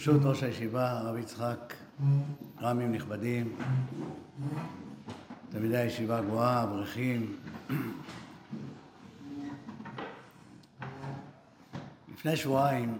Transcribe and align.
ברשות 0.00 0.20
ראש 0.24 0.42
הישיבה, 0.42 0.90
הרב 0.90 1.16
יצחק, 1.16 1.74
רמים 2.60 2.92
נכבדים, 2.92 3.56
תלמידי 5.50 5.76
הישיבה 5.76 6.18
הגבוהה, 6.18 6.62
אברכים. 6.62 7.36
לפני 12.12 12.36
שבועיים 12.36 12.98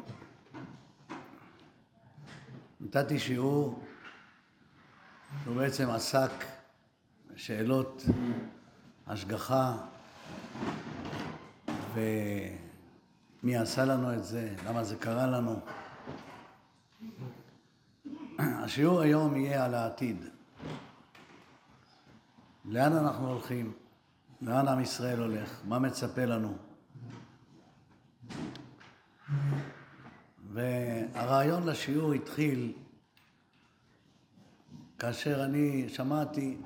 נתתי 2.80 3.18
שיעור 3.18 3.82
שהוא 5.44 5.56
בעצם 5.56 5.90
עסק 5.90 6.32
בשאלות 7.34 8.04
השגחה 9.06 9.76
ומי 11.94 13.56
עשה 13.56 13.84
לנו 13.84 14.14
את 14.14 14.24
זה, 14.24 14.54
למה 14.66 14.84
זה 14.84 14.96
קרה 14.96 15.26
לנו. 15.26 15.60
השיעור 18.70 19.00
היום 19.00 19.36
יהיה 19.36 19.64
על 19.64 19.74
העתיד. 19.74 20.24
לאן 22.64 22.92
אנחנו 22.92 23.28
הולכים? 23.28 23.72
לאן 24.42 24.68
עם 24.68 24.80
ישראל 24.80 25.18
הולך? 25.18 25.60
מה 25.64 25.78
מצפה 25.78 26.24
לנו? 26.24 26.56
והרעיון 30.52 31.66
לשיעור 31.66 32.12
התחיל 32.12 32.72
כאשר 34.98 35.44
אני 35.44 35.88
שמעתי 35.88 36.56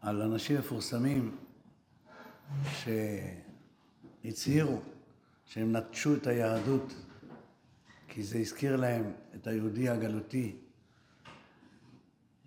על 0.00 0.22
אנשים 0.22 0.58
מפורסמים 0.58 1.36
שהצהירו 4.24 4.80
שהם 5.46 5.76
נטשו 5.76 6.14
את 6.14 6.26
היהדות 6.26 7.07
כי 8.08 8.22
זה 8.22 8.38
הזכיר 8.38 8.76
להם 8.76 9.12
את 9.34 9.46
היהודי 9.46 9.88
הגלותי, 9.88 10.56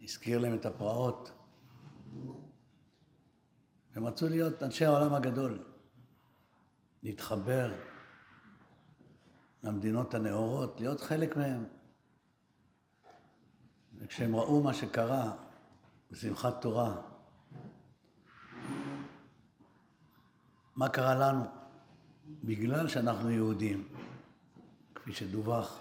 הזכיר 0.01 0.39
להם 0.39 0.53
את 0.53 0.65
הפרעות. 0.65 1.31
הם 3.95 4.05
רצו 4.05 4.29
להיות 4.29 4.63
אנשי 4.63 4.85
העולם 4.85 5.13
הגדול, 5.13 5.63
להתחבר 7.03 7.73
למדינות 9.63 10.13
הנאורות, 10.13 10.79
להיות 10.79 11.01
חלק 11.01 11.37
מהם. 11.37 11.65
וכשהם 13.97 14.35
ראו 14.35 14.63
מה 14.63 14.73
שקרה 14.73 15.33
בשמחת 16.11 16.61
תורה, 16.61 17.01
מה 20.75 20.89
קרה 20.89 21.15
לנו? 21.15 21.45
בגלל 22.43 22.87
שאנחנו 22.87 23.29
יהודים, 23.29 23.87
כפי 25.01 25.13
שדווח, 25.13 25.79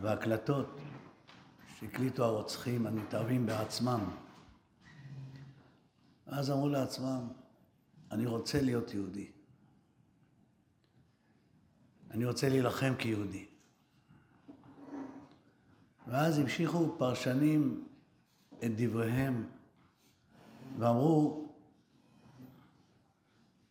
והקלטות 0.00 0.80
שהקליטו 1.78 2.24
הרוצחים 2.24 2.86
הנתעבים 2.86 3.46
בעצמם. 3.46 4.00
אז 6.26 6.50
אמרו 6.50 6.68
לעצמם, 6.68 7.28
אני 8.10 8.26
רוצה 8.26 8.62
להיות 8.62 8.94
יהודי. 8.94 9.30
אני 12.10 12.24
רוצה 12.24 12.48
להילחם 12.48 12.92
כיהודי. 12.98 13.46
ואז 16.06 16.38
המשיכו 16.38 16.94
פרשנים 16.98 17.88
את 18.64 18.70
דבריהם 18.76 19.46
ואמרו, 20.78 21.48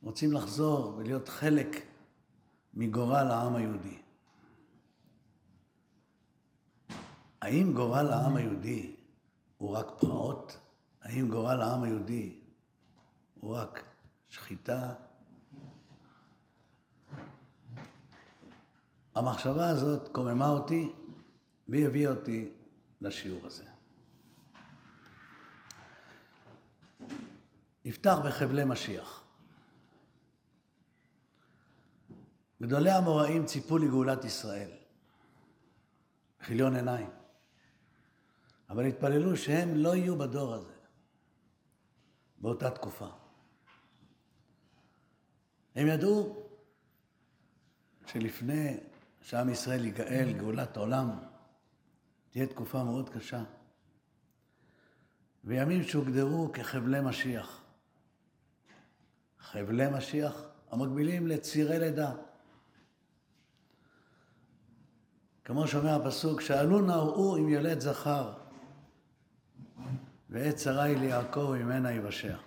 רוצים 0.02 0.34
לחזור 0.34 0.96
ולהיות 0.98 1.30
חלק 1.30 1.86
מגורל 2.74 3.28
העם 3.28 3.56
היהודי. 3.56 4.07
האם 7.48 7.74
גורל 7.74 8.10
העם 8.10 8.36
היהודי 8.36 8.96
הוא 9.58 9.78
רק 9.78 9.86
פרעות? 10.00 10.58
האם 11.02 11.28
גורל 11.30 11.62
העם 11.62 11.84
היהודי 11.84 12.40
הוא 13.40 13.56
רק 13.56 13.84
שחיטה? 14.30 14.94
המחשבה 19.16 19.70
הזאת 19.70 20.08
קוממה 20.08 20.50
אותי 20.50 20.92
והיא 21.68 21.88
הביאה 21.88 22.12
אותי 22.12 22.52
לשיעור 23.02 23.46
הזה. 23.46 23.66
נפתח 27.86 28.18
בחבלי 28.26 28.66
משיח. 28.66 29.24
גדולי 32.62 32.92
המוראים 32.92 33.46
ציפו 33.46 33.78
לגאולת 33.78 34.26
ישראל, 34.26 34.72
כיליון 36.46 36.76
עיניים. 36.76 37.17
אבל 38.70 38.86
התפללו 38.86 39.38
שהם 39.38 39.76
לא 39.76 39.96
יהיו 39.96 40.18
בדור 40.18 40.54
הזה, 40.54 40.74
באותה 42.38 42.70
תקופה. 42.70 43.08
הם 45.76 45.88
ידעו 45.88 46.48
שלפני 48.06 48.78
שעם 49.22 49.50
ישראל 49.50 49.86
ייגאל, 49.86 50.34
גאולת 50.38 50.78
עולם, 50.78 51.20
תהיה 52.30 52.48
תקופה 52.48 52.84
מאוד 52.84 53.10
קשה. 53.10 53.44
וימים 55.44 55.84
שהוגדרו 55.84 56.52
כחבלי 56.54 57.02
משיח. 57.02 57.62
חבלי 59.40 59.90
משיח 59.98 60.34
המקבילים 60.72 61.28
לצירי 61.28 61.80
לידה. 61.80 62.12
כמו 65.46 65.68
שאומר 65.68 66.02
הפסוק, 66.02 66.42
שאלו 66.42 66.82
נראו 66.82 67.38
אם 67.38 67.50
ילד 67.50 67.80
זכר, 67.80 68.47
ועת 70.38 70.56
צרה 70.56 70.84
היא 70.84 70.98
ליעקב 70.98 71.56
ממנה 71.60 71.92
יבשע. 71.92 72.38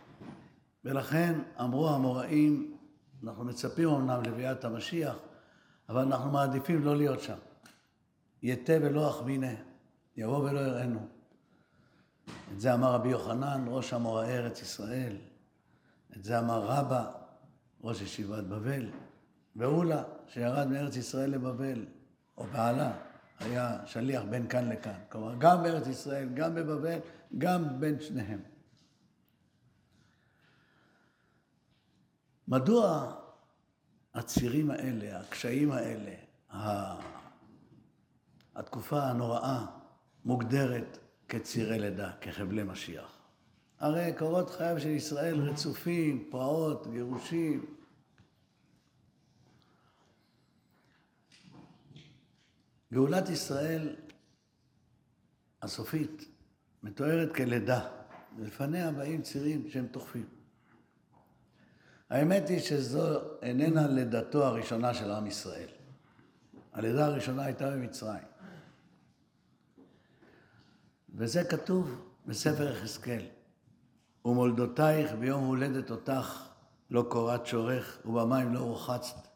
ולכן 0.85 1.41
אמרו 1.61 1.89
המוראים, 1.89 2.77
אנחנו 3.25 3.45
מצפים 3.45 3.89
אמנם 3.89 4.23
לביאת 4.23 4.65
המשיח, 4.65 5.17
אבל 5.89 6.01
אנחנו 6.01 6.31
מעדיפים 6.31 6.85
לא 6.85 6.97
להיות 6.97 7.21
שם. 7.21 7.37
יתה 8.43 8.73
ולא 8.83 9.11
אחמינה, 9.11 9.53
יבוא 10.17 10.39
ולא 10.39 10.61
יראנו. 10.61 11.07
את 12.55 12.61
זה 12.61 12.75
אמר 12.75 12.93
רבי 12.93 13.09
יוחנן, 13.09 13.65
ראש 13.69 13.93
המוראה 13.93 14.29
ארץ 14.29 14.63
ישראל. 14.63 15.17
את 16.17 16.25
זה 16.25 16.39
אמר 16.39 16.61
רבא, 16.65 17.11
ראש 17.83 18.03
ישיבת 18.03 18.45
בבל. 18.45 18.91
ואולה, 19.57 20.03
שירד 20.29 20.69
מארץ 20.69 20.97
ישראל 20.97 21.31
לבבל, 21.31 21.85
או 22.39 22.45
בעלה, 22.53 22.93
היה 23.41 23.79
שליח 23.87 24.23
בין 24.31 24.49
כאן 24.49 24.69
לכאן. 24.69 25.01
כלומר, 25.09 25.35
גם 25.39 25.63
בארץ 25.63 25.87
ישראל, 25.87 26.29
גם 26.35 26.55
בבבל, 26.55 26.99
גם 27.39 27.81
בין 27.81 28.01
שניהם. 28.01 28.41
מדוע 32.49 33.15
הצירים 34.15 34.71
האלה, 34.71 35.21
הקשיים 35.21 35.73
האלה, 35.73 36.15
התקופה 38.55 39.03
הנוראה, 39.03 39.67
מוגדרת 40.25 40.99
כצירי 41.29 41.79
לידה, 41.79 42.13
כחבלי 42.21 42.63
משיח? 42.63 43.19
הרי 43.79 44.13
קורות 44.19 44.51
חייו 44.51 44.81
של 44.81 44.89
ישראל 44.89 45.41
רצופים, 45.41 46.29
פרעות, 46.31 46.87
גירושים. 46.93 47.77
גאולת 52.93 53.29
ישראל 53.29 53.97
הסופית 55.63 56.30
מתוארת 56.83 57.35
כלידה, 57.35 57.81
ולפניה 58.37 58.91
באים 58.91 59.23
צירים 59.23 59.69
שהם 59.69 59.87
תוכפים. 59.87 60.27
האמת 62.11 62.49
היא 62.49 62.61
שזו 62.61 63.21
איננה 63.43 63.89
לידתו 63.89 64.45
הראשונה 64.45 64.95
של 64.95 65.11
עם 65.11 65.27
ישראל. 65.27 65.69
הלידה 66.73 67.07
הראשונה 67.07 67.45
הייתה 67.45 67.71
במצרים. 67.71 68.25
וזה 71.15 71.45
כתוב 71.45 72.11
בספר 72.27 72.73
יחזקאל. 72.73 73.23
ומולדותייך 74.25 75.13
ביום 75.13 75.45
הולדת 75.45 75.91
אותך 75.91 76.49
לא 76.91 77.07
קורת 77.09 77.47
שורך, 77.47 77.99
ובמים 78.05 78.55
לא 78.55 78.61
רוחצת 78.61 79.29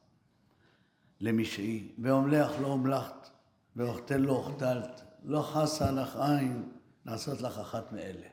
למשעי, 1.21 1.93
ואומלך 1.99 2.51
לא 2.61 2.67
אומלכת, 2.67 3.29
ואוכתל 3.77 4.17
לא 4.17 4.33
אוכתלת, 4.33 5.03
לא 5.25 5.43
חסה 5.43 5.91
לך 5.91 6.17
עין 6.17 6.74
לעשות 7.07 7.41
לך 7.41 7.59
אחת 7.59 7.93
מאלה. 7.93 8.29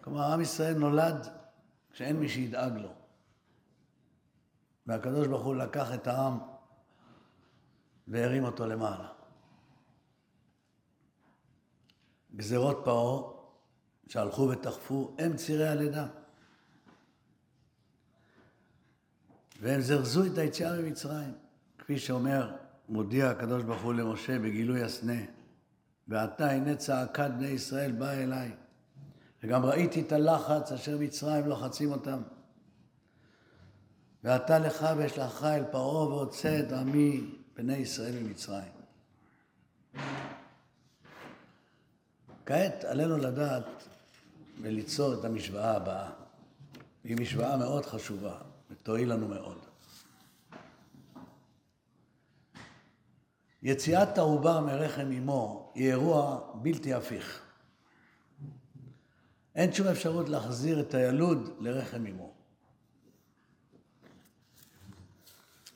כלומר, 0.00 0.32
עם 0.32 0.40
ישראל 0.40 0.74
נולד 0.78 1.28
כשאין 1.92 2.16
מי 2.16 2.28
שידאג 2.28 2.76
לו. 2.76 2.92
והקדוש 4.86 5.26
ברוך 5.26 5.44
הוא 5.44 5.54
לקח 5.54 5.94
את 5.94 6.06
העם 6.06 6.38
והרים 8.08 8.44
אותו 8.44 8.66
למעלה. 8.66 9.08
גזרות 12.36 12.80
פרעה 12.84 13.32
שהלכו 14.08 14.48
ותחפו, 14.48 15.16
הם 15.18 15.36
צירי 15.36 15.68
הלידה. 15.68 16.06
והם 19.60 19.80
זרזו 19.80 20.26
את 20.26 20.38
היציאה 20.38 20.80
ממצרים, 20.82 21.34
כפי 21.78 21.98
שאומר 21.98 22.56
מודיע 22.88 23.30
הקדוש 23.30 23.62
ברוך 23.62 23.82
הוא 23.82 23.94
למשה 23.94 24.38
בגילוי 24.38 24.82
הסנה, 24.82 25.35
ועתה 26.08 26.50
הנה 26.50 26.76
צעקת 26.76 27.30
בני 27.36 27.48
ישראל 27.48 27.92
באה 27.92 28.22
אליי, 28.22 28.50
וגם 29.42 29.64
ראיתי 29.64 30.00
את 30.00 30.12
הלחץ 30.12 30.72
אשר 30.72 30.98
מצרים 30.98 31.46
לוחצים 31.46 31.92
אותם. 31.92 32.22
ועתה 34.24 34.58
לך 34.58 34.86
ואשלחך 34.96 35.44
אל 35.44 35.64
פרעה 35.70 36.08
והוצא 36.08 36.60
את 36.60 36.72
עמי 36.72 37.20
בני 37.56 37.76
ישראל 37.76 38.14
ממצרים. 38.22 38.72
כעת 42.46 42.84
עלינו 42.84 43.18
לדעת 43.18 43.64
וליצור 44.62 45.14
את 45.14 45.24
המשוואה 45.24 45.76
הבאה. 45.76 46.10
היא 47.04 47.16
משוואה 47.20 47.56
מאוד 47.56 47.86
חשובה 47.86 48.38
ותועיל 48.70 49.12
לנו 49.12 49.28
מאוד. 49.28 49.65
יציאת 53.66 54.18
העובר 54.18 54.60
מרחם 54.60 55.12
אמו 55.12 55.72
היא 55.74 55.88
אירוע 55.88 56.40
בלתי 56.54 56.94
הפיך. 56.94 57.42
אין 59.54 59.72
שום 59.72 59.86
אפשרות 59.86 60.28
להחזיר 60.28 60.80
את 60.80 60.94
הילוד 60.94 61.56
לרחם 61.60 62.06
אמו. 62.06 62.32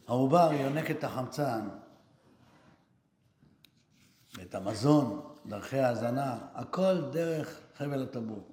העובר 0.08 0.52
יונק 0.52 0.90
את 0.90 1.04
החמצן, 1.04 1.68
את 4.42 4.54
המזון, 4.54 5.34
דרכי 5.46 5.78
ההזנה, 5.78 6.38
הכל 6.54 7.10
דרך 7.12 7.60
חבל 7.76 8.02
הטבור, 8.02 8.48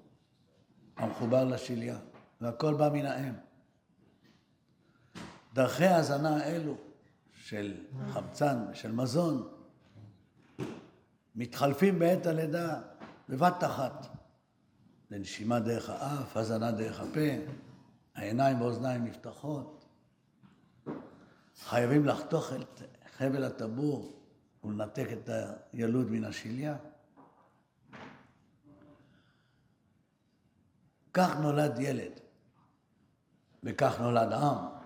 המחובר 0.97 1.43
לשליה, 1.43 1.97
והכל 2.41 2.73
בא 2.73 2.89
מן 2.93 3.05
האם. 3.05 3.33
דרכי 5.53 5.85
ההזנה 5.85 6.37
האלו 6.37 6.86
של 7.47 7.73
חמצן 8.13 8.65
ושל 8.71 8.91
מזון 8.91 9.47
מתחלפים 11.35 11.99
בעת 11.99 12.25
הלידה 12.25 12.81
בבת 13.29 13.63
אחת. 13.63 14.07
לנשימה 15.11 15.59
דרך 15.59 15.89
האף, 15.89 16.37
הזנה 16.37 16.71
דרך 16.71 16.99
הפה, 16.99 17.53
העיניים 18.15 18.61
והאוזניים 18.61 19.05
נפתחות. 19.05 19.85
חייבים 21.59 22.05
לחתוך 22.05 22.53
את 22.53 22.81
חבל 23.17 23.43
הטבור 23.43 24.21
ולנתק 24.63 25.07
את 25.13 25.29
הילוד 25.73 26.11
מן 26.11 26.23
השליה. 26.23 26.75
כך 31.13 31.37
נולד 31.39 31.79
ילד, 31.79 32.11
וכך 33.63 33.99
נולד 33.99 34.33
עם. 34.33 34.76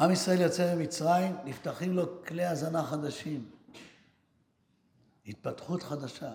עם 0.00 0.10
ישראל 0.10 0.40
יוצא 0.40 0.74
ממצרים, 0.74 1.36
נפתחים 1.44 1.92
לו 1.92 2.24
כלי 2.24 2.44
הזנה 2.44 2.82
חדשים, 2.82 3.50
התפתחות 5.26 5.82
חדשה, 5.82 6.32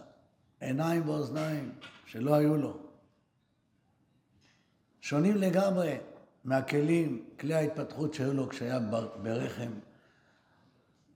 עיניים 0.60 1.10
ואוזניים 1.10 1.72
שלא 2.06 2.36
היו 2.36 2.58
לו. 2.58 2.80
שונים 5.02 5.36
לגמרי 5.36 5.98
מהכלים, 6.44 7.30
כלי 7.40 7.54
ההתפתחות 7.54 8.14
שהיו 8.14 8.34
לו 8.34 8.50
כשהיה 8.50 8.80
ברחם 9.24 9.72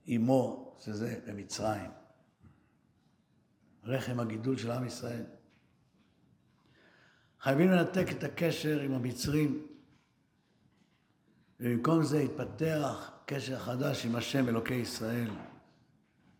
אמו, 0.08 0.74
שזה 0.80 1.20
במצרים. 1.26 1.90
רחם 3.84 4.20
הגידול 4.20 4.56
של 4.56 4.70
עם 4.70 4.86
ישראל. 4.86 5.24
חייבים 7.40 7.70
לנתק 7.70 8.06
את 8.10 8.24
הקשר 8.24 8.80
עם 8.80 8.94
המצרים, 8.94 9.66
ובמקום 11.60 12.02
זה 12.02 12.20
התפתח 12.20 13.10
קשר 13.26 13.58
חדש 13.58 14.06
עם 14.06 14.16
השם 14.16 14.48
אלוקי 14.48 14.74
ישראל, 14.74 15.30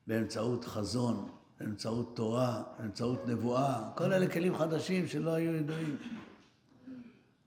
באמצעות 0.06 0.64
חזון, 0.64 1.28
באמצעות 1.61 2.17
תורה, 2.17 2.62
באמצעות 2.78 3.26
נבואה, 3.26 3.90
כל 3.94 4.12
אלה 4.12 4.28
כלים 4.31 4.56
חדשים 4.56 5.06
שלא 5.06 5.31
היו 5.31 5.55
ידועים. 5.55 5.96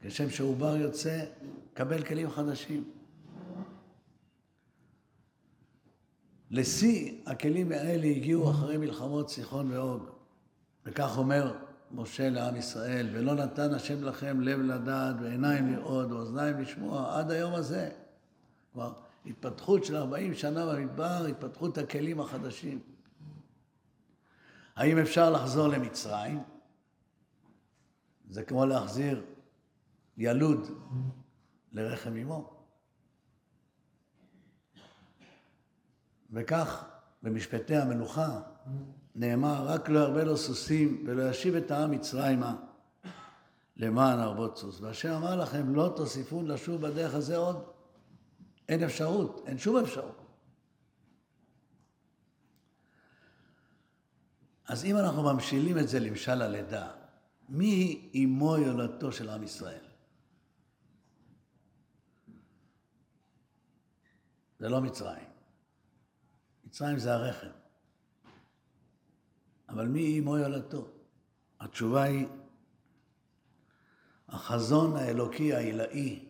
כשם 0.02 0.30
שעובר 0.30 0.76
יוצא, 0.76 1.26
קבל 1.74 2.04
כלים 2.04 2.30
חדשים. 2.30 2.84
לשיא 6.52 7.14
הכלים 7.26 7.72
האלה 7.72 8.08
הגיעו 8.08 8.52
אחרי 8.52 8.78
מלחמות 8.78 9.30
סיחון 9.30 9.72
ואוג. 9.72 10.04
וכך 10.86 11.18
אומר 11.18 11.56
משה 11.94 12.30
לעם 12.30 12.56
ישראל, 12.56 13.10
ולא 13.14 13.36
נתן 13.36 13.74
השם 13.74 14.04
לכם 14.04 14.42
לב 14.42 14.60
לדעת 14.60 15.16
ועיניים 15.22 15.74
לראות 15.74 16.12
ואוזניים 16.12 16.60
לשמוע 16.60 17.20
עד 17.20 17.32
היום 17.32 17.54
הזה. 17.54 17.90
כלומר, 18.74 18.94
התפתחות 19.26 19.84
של 19.86 19.96
40 19.96 20.34
שנה 20.34 20.66
במדבר, 20.66 21.26
התפתחות 21.30 21.78
הכלים 21.78 22.20
החדשים. 22.20 22.80
האם 24.76 24.98
אפשר 24.98 25.30
לחזור 25.30 25.68
למצרים? 25.68 26.44
זה 28.30 28.44
כמו 28.44 28.66
להחזיר 28.66 29.26
ילוד 30.18 30.68
לרחם 31.72 32.16
אמו. 32.16 32.54
וכך 36.32 36.86
במשפטי 37.24 37.76
המלוכה 37.76 38.42
נאמר, 39.16 39.66
רק 39.68 39.90
לא 39.90 40.00
ירבה 40.00 40.24
לו 40.24 40.38
סוסים 40.38 41.04
ולא 41.08 41.30
ישיב 41.30 41.56
את 41.56 41.72
העם 41.72 41.92
מצרימה 41.92 42.56
למען 43.78 44.20
הרבות 44.20 44.58
סוס. 44.58 44.82
והשם 44.82 45.12
אמר 45.12 45.36
לכם, 45.36 45.76
לא 45.76 45.94
תוסיפון 45.96 46.48
לשוב 46.48 46.82
בדרך 46.82 47.14
הזה 47.14 47.38
עוד. 47.38 47.64
אין 48.70 48.84
אפשרות, 48.84 49.44
אין 49.46 49.58
שום 49.58 49.78
אפשרות. 49.78 50.24
אז 54.68 54.86
אם 54.86 54.98
אנחנו 54.98 55.24
ממשילים 55.24 55.78
את 55.78 55.90
זה 55.90 56.00
למשל 56.00 56.42
הלידה, 56.42 56.92
מי 57.50 58.10
אמו 58.16 58.58
יולדתו 58.58 59.12
של 59.12 59.30
עם 59.30 59.44
ישראל? 59.44 59.86
זה 64.60 64.70
לא 64.70 64.82
מצרים. 64.82 65.30
מצרים 66.66 67.00
זה 67.00 67.14
הרחם. 67.14 67.63
אבל 69.84 69.92
מי 69.92 70.20
אמו 70.20 70.38
יולדתו? 70.38 70.88
התשובה 71.60 72.04
היא 72.04 72.28
החזון 74.30 74.96
האלוקי 74.96 75.54
העילאי 75.54 76.26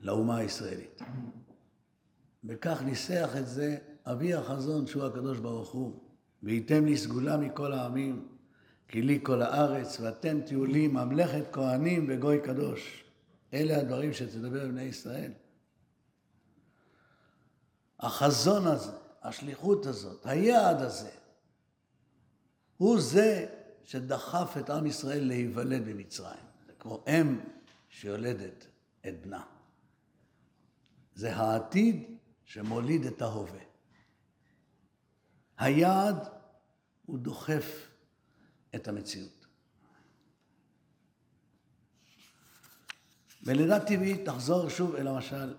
לאומה 0.00 0.36
הישראלית. 0.36 1.02
וכך 2.44 2.82
ניסח 2.82 3.30
את 3.38 3.46
זה 3.46 3.78
אבי 4.04 4.34
החזון 4.34 4.86
שהוא 4.86 5.04
הקדוש 5.04 5.38
ברוך 5.38 5.70
הוא. 5.70 6.00
וייתם 6.42 6.84
לי 6.84 6.96
סגולה 6.96 7.36
מכל 7.36 7.72
העמים, 7.72 8.28
כי 8.88 9.02
לי 9.02 9.20
כל 9.22 9.42
הארץ, 9.42 10.00
ואתם 10.00 10.40
תהיו 10.40 10.64
לי 10.64 10.88
ממלכת 10.88 11.44
כהנים 11.52 12.06
וגוי 12.08 12.40
קדוש. 12.40 13.04
אלה 13.52 13.76
הדברים 13.76 14.12
שתדבר 14.12 14.66
בני 14.66 14.82
ישראל. 14.82 15.32
החזון 18.00 18.66
הזה, 18.66 18.92
השליחות 19.22 19.86
הזאת, 19.86 20.26
היעד 20.26 20.82
הזה, 20.82 21.25
הוא 22.76 23.00
זה 23.00 23.46
שדחף 23.84 24.56
את 24.60 24.70
עם 24.70 24.86
ישראל 24.86 25.24
להיוולד 25.24 25.88
במצרים. 25.88 26.44
זה 26.66 26.72
כמו 26.78 27.04
אם 27.08 27.40
שיולדת 27.88 28.66
את 29.08 29.26
בנה. 29.26 29.44
זה 31.14 31.36
העתיד 31.36 32.18
שמוליד 32.44 33.06
את 33.06 33.22
ההווה. 33.22 33.60
היעד 35.58 36.28
הוא 37.06 37.18
דוחף 37.18 37.90
את 38.74 38.88
המציאות. 38.88 39.46
בלידה 43.42 43.80
טבעית 43.86 44.24
תחזור 44.24 44.68
שוב 44.68 44.94
אל 44.94 45.08
המשל. 45.08 45.54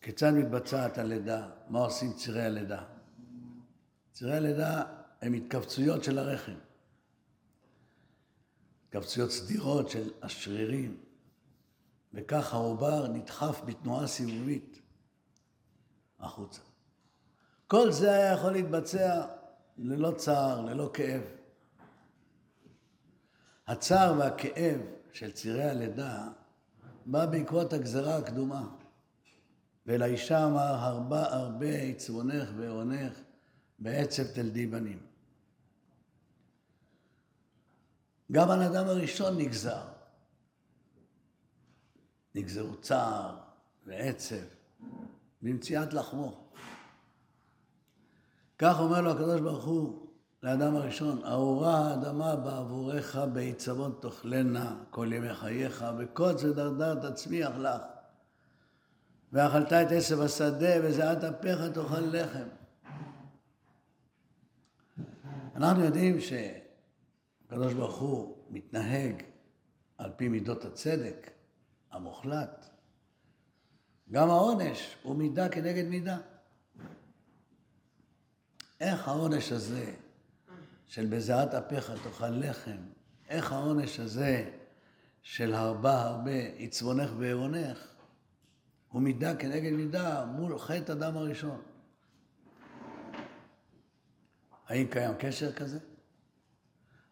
כיצד 0.00 0.30
מתבצעת 0.30 0.98
הלידה? 0.98 1.50
מה 1.68 1.78
עושים 1.78 2.12
צירי 2.12 2.42
הלידה? 2.42 2.84
צירי 4.12 4.36
הלידה 4.36 4.97
הם 5.20 5.32
התכווצויות 5.32 6.04
של 6.04 6.18
הרחם. 6.18 6.54
התכווצויות 8.86 9.30
סדירות 9.30 9.90
של 9.90 10.10
השרירים, 10.22 10.96
וכך 12.14 12.54
העובר 12.54 13.06
נדחף 13.06 13.60
בתנועה 13.66 14.06
סיבובית 14.06 14.80
החוצה. 16.20 16.60
כל 17.66 17.92
זה 17.92 18.12
היה 18.12 18.32
יכול 18.32 18.52
להתבצע 18.52 19.26
ללא 19.78 20.10
צער, 20.16 20.60
ללא 20.60 20.90
כאב. 20.94 21.22
הצער 23.66 24.18
והכאב 24.18 24.80
של 25.12 25.32
צירי 25.32 25.64
הלידה 25.64 26.28
בא 27.06 27.26
בעקבות 27.26 27.72
הגזרה 27.72 28.16
הקדומה. 28.16 28.68
ולאישה 29.86 30.44
אמר, 30.44 30.60
הרבה 30.60 31.22
הרבה 31.22 31.70
עצבונך 31.70 32.48
ועונך 32.56 33.20
בעצב 33.78 34.24
תלדי 34.24 34.66
בנים. 34.66 35.07
גם 38.32 38.50
על 38.50 38.62
האדם 38.62 38.86
הראשון 38.86 39.38
נגזר. 39.38 39.82
נגזרו 42.34 42.76
צער 42.76 43.36
ועצב 43.86 44.36
במציאת 45.42 45.92
לחמו. 45.92 46.50
כך 48.58 48.80
אומר 48.80 49.00
לו 49.00 49.10
הקדוש 49.10 49.40
ברוך 49.40 49.64
הוא 49.64 50.08
לאדם 50.42 50.76
הראשון, 50.76 51.24
ארורה 51.24 51.78
האדמה 51.78 52.36
בעבורך 52.36 53.16
בעיצבון 53.32 53.94
תאכלנה 54.00 54.76
כל 54.90 55.12
ימי 55.12 55.34
חייך, 55.34 55.84
וקוץ 55.98 56.44
ודרדר 56.44 57.10
תצמיח 57.10 57.56
לך. 57.56 57.82
ואכלת 59.32 59.72
את 59.72 59.92
עשב 59.92 60.20
השדה 60.20 60.70
וזיעת 60.82 61.24
אפיך 61.24 61.58
תאכל 61.74 62.00
לחם. 62.00 62.48
אנחנו 65.56 65.84
יודעים 65.84 66.20
שהקדוש 67.48 67.74
ברוך 67.74 67.98
הוא 67.98 68.36
מתנהג 68.50 69.22
על 69.98 70.12
פי 70.16 70.28
מידות 70.28 70.64
הצדק 70.64 71.30
המוחלט. 71.90 72.66
גם 74.10 74.30
העונש 74.30 74.96
הוא 75.02 75.16
מידה 75.16 75.48
כנגד 75.48 75.84
מידה. 75.84 76.18
איך 78.80 79.08
העונש 79.08 79.52
הזה 79.52 79.94
של 80.86 81.06
בזיעת 81.06 81.54
אפיך 81.54 81.92
תאכל 82.02 82.30
לחם, 82.30 82.76
איך 83.28 83.52
העונש 83.52 84.00
הזה 84.00 84.50
של 85.22 85.54
הרבה 85.54 86.02
הרבה 86.02 86.32
יצבונך 86.58 87.10
ועירונך, 87.18 87.86
הוא 88.88 89.02
מידה 89.02 89.36
כנגד 89.36 89.72
מידה 89.72 90.24
מול 90.24 90.58
חטא 90.58 90.92
אדם 90.92 91.16
הראשון. 91.16 91.62
האם 94.66 94.86
קיים 94.90 95.14
קשר 95.18 95.52
כזה? 95.52 95.78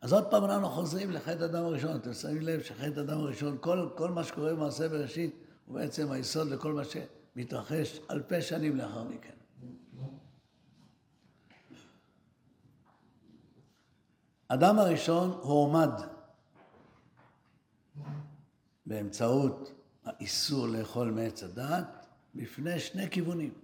אז 0.07 0.13
עוד 0.13 0.31
פעם 0.31 0.45
אנחנו 0.45 0.69
חוזרים 0.69 1.11
לחטא 1.11 1.45
אדם 1.45 1.65
הראשון. 1.65 1.97
אתם 1.97 2.13
שמים 2.13 2.43
לב 2.43 2.63
שחטא 2.63 3.01
אדם 3.01 3.19
הראשון, 3.19 3.59
כל, 3.61 3.89
כל 3.97 4.11
מה 4.11 4.25
שקורה 4.25 4.55
במעשה 4.55 4.89
בראשית, 4.89 5.35
הוא 5.67 5.75
בעצם 5.75 6.11
היסוד 6.11 6.49
לכל 6.49 6.73
מה 6.73 6.83
שמתרחש 6.85 8.01
אלפי 8.11 8.43
שנים 8.43 8.77
לאחר 8.77 9.05
מכן. 9.05 9.35
אדם 14.49 14.79
הראשון 14.79 15.31
הועמד 15.43 15.91
באמצעות 18.87 19.73
האיסור 20.05 20.67
לאכול 20.67 21.11
מעץ 21.11 21.43
הדעת 21.43 22.07
בפני 22.35 22.81
שני 22.81 23.11
כיוונים. 23.11 23.55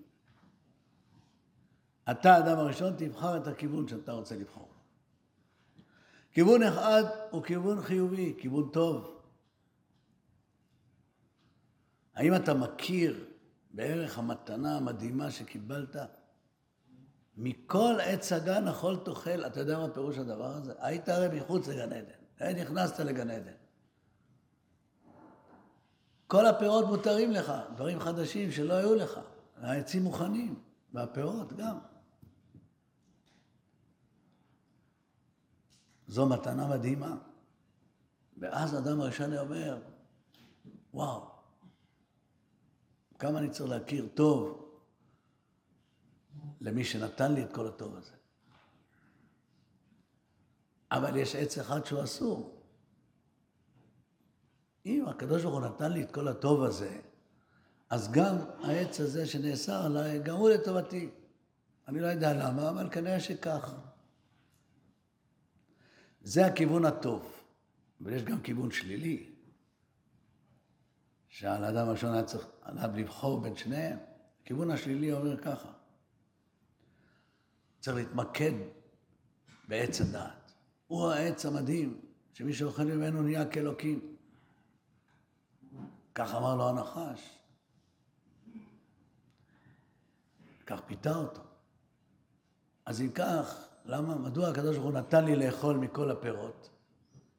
אתה, 2.11 2.35
האדם 2.35 2.59
הראשון, 2.59 2.95
תבחר 2.97 3.37
את 3.37 3.47
הכיוון 3.47 3.89
שאתה 3.89 4.13
רוצה 4.13 4.37
לבחור. 4.37 4.72
כיוון 6.33 6.63
אחד 6.63 7.03
הוא 7.31 7.43
כיוון 7.43 7.83
חיובי, 7.83 8.35
כיוון 8.39 8.69
טוב. 8.73 9.21
האם 12.15 12.35
אתה 12.35 12.55
מכיר 12.55 13.25
בערך 13.71 14.19
המתנה 14.19 14.77
המדהימה 14.77 15.31
שקיבלת? 15.31 15.97
מכל 17.37 17.95
עץ 18.03 18.33
הגן 18.33 18.69
אכול 18.69 18.97
תאכל, 19.05 19.47
אתה 19.47 19.61
יודע 19.61 19.79
מה 19.79 19.95
פירוש 19.95 20.19
הדבר 20.19 20.57
הזה? 20.57 20.73
היית 20.79 21.09
הרי 21.09 21.41
מחוץ 21.41 21.69
לגן 21.69 21.93
עדן, 21.93 22.61
נכנסת 22.61 23.01
לגן 23.01 23.31
עדן. 23.31 23.53
כל 26.27 26.47
הפירות 26.47 26.85
מותרים 26.85 27.31
לך, 27.31 27.53
דברים 27.75 28.01
חדשים 28.01 28.51
שלא 28.53 28.75
היו 28.75 28.95
לך. 28.95 29.21
העצים 29.57 30.03
מוכנים, 30.03 30.55
והפירות 30.93 31.53
גם. 31.53 31.79
זו 36.13 36.27
מתנה 36.27 36.69
מדהימה. 36.69 37.17
ואז 38.39 38.75
האדם 38.75 39.01
הראשון 39.01 39.37
אומר, 39.37 39.79
וואו, 40.95 41.31
כמה 43.19 43.39
אני 43.39 43.51
צריך 43.51 43.71
להכיר 43.71 44.09
טוב 44.15 44.69
למי 46.61 46.85
שנתן 46.85 47.33
לי 47.33 47.45
את 47.45 47.53
כל 47.53 47.67
הטוב 47.67 47.97
הזה. 47.97 48.13
אבל 50.91 51.17
יש 51.17 51.35
עץ 51.35 51.59
אחד 51.59 51.85
שהוא 51.85 52.05
אסור. 52.05 52.63
אם 54.87 55.05
הקדוש 55.09 55.43
ברוך 55.43 55.55
הוא 55.55 55.65
נתן 55.65 55.93
לי 55.93 56.03
את 56.03 56.11
כל 56.11 56.29
הטוב 56.29 56.63
הזה, 56.63 57.01
אז 57.91 58.13
גם 58.13 58.37
העץ 58.63 59.01
הזה 59.01 59.27
שנאסר 59.27 59.87
עליי, 59.87 60.23
גם 60.23 60.37
הוא 60.37 60.51
לטובתי. 60.51 61.11
אני 61.89 62.01
לא 62.01 62.07
יודע 62.07 62.33
למה, 62.33 62.71
אבל 62.71 62.91
כנראה 62.91 63.21
שכך. 63.21 63.92
זה 66.25 66.47
הכיוון 66.47 66.85
הטוב, 66.85 67.33
אבל 68.01 68.13
יש 68.13 68.23
גם 68.23 68.41
כיוון 68.41 68.71
שלילי, 68.71 69.31
שעל 71.29 71.65
האדם 71.65 71.89
הראשון 71.89 72.13
היה 72.13 72.25
צריך 72.25 72.47
עליו 72.63 72.91
לבחור 72.97 73.41
בין 73.41 73.57
שניהם. 73.57 73.99
הכיוון 74.43 74.71
השלילי 74.71 75.13
אומר 75.13 75.43
ככה, 75.43 75.73
צריך 77.81 77.97
להתמקד 77.97 78.53
בעץ 79.69 80.01
הדעת. 80.01 80.53
הוא 80.87 81.11
העץ 81.11 81.47
המדהים, 81.47 82.01
שמי 82.33 82.53
שאוכל 82.53 82.85
ממנו 82.85 83.23
נהיה 83.23 83.51
כאלוקים. 83.51 84.17
כך 86.15 86.35
אמר 86.35 86.57
לו 86.57 86.69
הנחש. 86.69 87.39
כך 90.67 90.81
פיתה 90.87 91.17
אותו. 91.17 91.43
אז 92.87 93.01
אם 93.01 93.11
כך, 93.15 93.72
למה, 93.85 94.15
מדוע 94.15 94.49
הקדוש 94.49 94.77
ברוך 94.77 94.91
הוא 94.91 95.01
נתן 95.01 95.25
לי 95.25 95.37
לאכול 95.37 95.77
מכל 95.77 96.11
הפירות? 96.11 96.71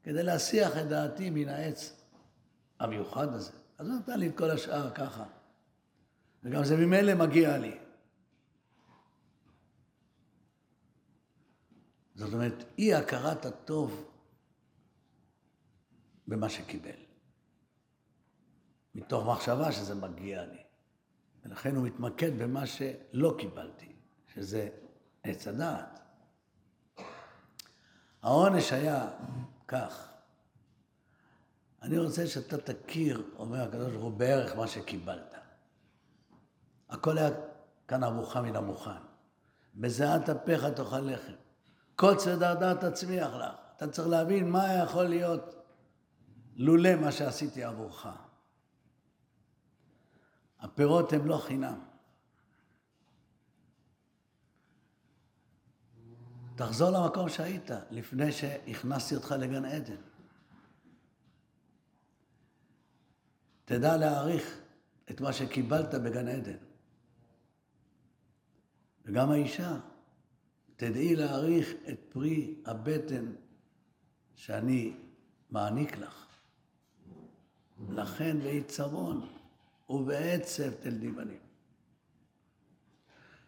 כדי 0.03 0.23
להסיח 0.23 0.77
את 0.77 0.87
דעתי 0.87 1.29
מן 1.29 1.49
העץ 1.49 2.03
המיוחד 2.79 3.33
הזה. 3.33 3.51
אז 3.77 3.89
הוא 3.89 3.97
נתן 3.97 4.19
לי 4.19 4.27
את 4.27 4.37
כל 4.37 4.51
השאר 4.51 4.89
ככה. 4.89 5.25
וגם 6.43 6.63
זה 6.63 6.77
ממילא 6.77 7.13
מגיע 7.13 7.57
לי. 7.57 7.77
זאת 12.15 12.33
אומרת, 12.33 12.63
אי 12.77 12.93
הכרת 12.93 13.45
הטוב 13.45 14.09
במה 16.27 16.49
שקיבל. 16.49 16.99
מתוך 18.95 19.25
מחשבה 19.27 19.71
שזה 19.71 19.95
מגיע 19.95 20.45
לי. 20.45 20.63
ולכן 21.45 21.75
הוא 21.75 21.85
מתמקד 21.85 22.31
במה 22.37 22.67
שלא 22.67 23.35
קיבלתי, 23.39 23.95
שזה 24.33 24.69
עץ 25.23 25.47
הדעת. 25.47 26.02
העונש 28.23 28.73
היה 28.73 29.07
כך, 29.67 30.07
אני 31.81 31.97
רוצה 31.97 32.27
שאתה 32.27 32.57
תכיר, 32.57 33.23
אומר 33.37 33.61
הקדוש 33.61 33.91
ברוך 33.91 34.03
הוא, 34.03 34.11
בערך 34.11 34.55
מה 34.55 34.67
שקיבלת. 34.67 35.35
הכל 36.89 37.17
היה 37.17 37.29
כאן 37.87 38.03
עבורך 38.03 38.37
מן 38.37 38.55
המוכן. 38.55 39.01
בזיעת 39.75 40.29
אפיך 40.29 40.65
תאכל 40.65 40.99
לחם. 40.99 41.33
קוץ 41.95 42.27
ודרדר 42.27 42.89
תצמיח 42.89 43.33
לך. 43.33 43.53
אתה 43.77 43.87
צריך 43.87 44.07
להבין 44.07 44.51
מה 44.51 44.73
יכול 44.73 45.03
להיות 45.03 45.55
לולא 46.55 46.95
מה 46.95 47.11
שעשיתי 47.11 47.63
עבורך. 47.63 48.07
הפירות 50.59 51.13
הם 51.13 51.27
לא 51.27 51.37
חינם. 51.37 51.92
תחזור 56.55 56.89
למקום 56.89 57.29
שהיית 57.29 57.71
לפני 57.91 58.31
שהכנסתי 58.31 59.15
אותך 59.15 59.35
לגן 59.39 59.65
עדן. 59.65 60.01
תדע 63.65 63.97
להעריך 63.97 64.59
את 65.11 65.21
מה 65.21 65.33
שקיבלת 65.33 65.95
בגן 65.95 66.27
עדן. 66.27 66.57
וגם 69.05 69.31
האישה, 69.31 69.79
תדעי 70.75 71.15
להעריך 71.15 71.69
את 71.89 71.99
פרי 72.09 72.55
הבטן 72.65 73.25
שאני 74.35 74.93
מעניק 75.49 75.97
לך. 75.97 76.25
לכן 77.89 78.39
בעיצרון 78.39 79.29
ובעצב 79.89 80.71
תלדי 80.71 81.11
בנים. 81.11 81.39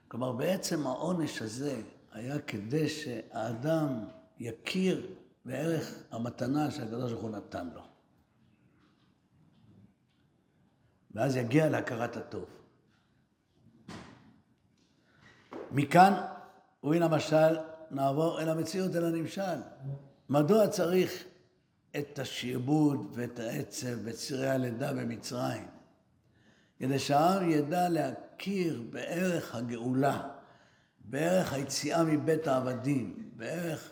כלומר, 0.08 0.32
בעצם 0.32 0.88
העונש 0.88 1.42
הזה 1.42 1.82
היה 2.16 2.40
כדי 2.40 2.90
שהאדם 2.90 4.06
יכיר 4.40 5.16
בערך 5.46 6.04
המתנה 6.12 6.72
שהקדוש 6.72 7.12
ברוך 7.12 7.24
הוא 7.24 7.30
נתן 7.30 7.70
לו. 7.74 7.82
ואז 11.12 11.36
יגיע 11.36 11.70
להכרת 11.70 12.18
הטוב. 12.18 12.46
מכאן, 15.72 16.14
ומן 16.84 17.02
המשל, 17.02 17.58
נעבור 17.92 18.42
אל 18.42 18.50
המציאות, 18.50 18.96
אל 18.96 19.06
הנמשל. 19.06 19.62
מדוע 20.30 20.68
צריך 20.68 21.24
את 21.98 22.20
השעבוד 22.20 23.12
ואת 23.14 23.40
העצב 23.40 23.98
ואת 24.04 24.16
צירי 24.16 24.50
הלידה 24.50 24.94
במצרים? 24.94 25.68
כדי 26.80 27.00
שהעם 27.00 27.50
ידע 27.50 27.90
להכיר 27.90 28.84
בערך 28.90 29.56
הגאולה, 29.56 30.35
בערך 31.10 31.54
היציאה 31.54 32.04
מבית 32.04 32.48
העבדים, 32.48 33.30
בערך 33.36 33.92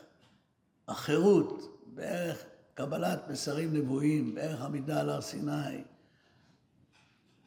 החירות, 0.88 1.82
בערך 1.86 2.44
קבלת 2.74 3.28
מסרים 3.30 3.74
נבואים, 3.74 4.36
בערך 4.36 4.62
עמידה 4.62 5.00
על 5.00 5.10
הר 5.10 5.22
סיני. 5.22 5.84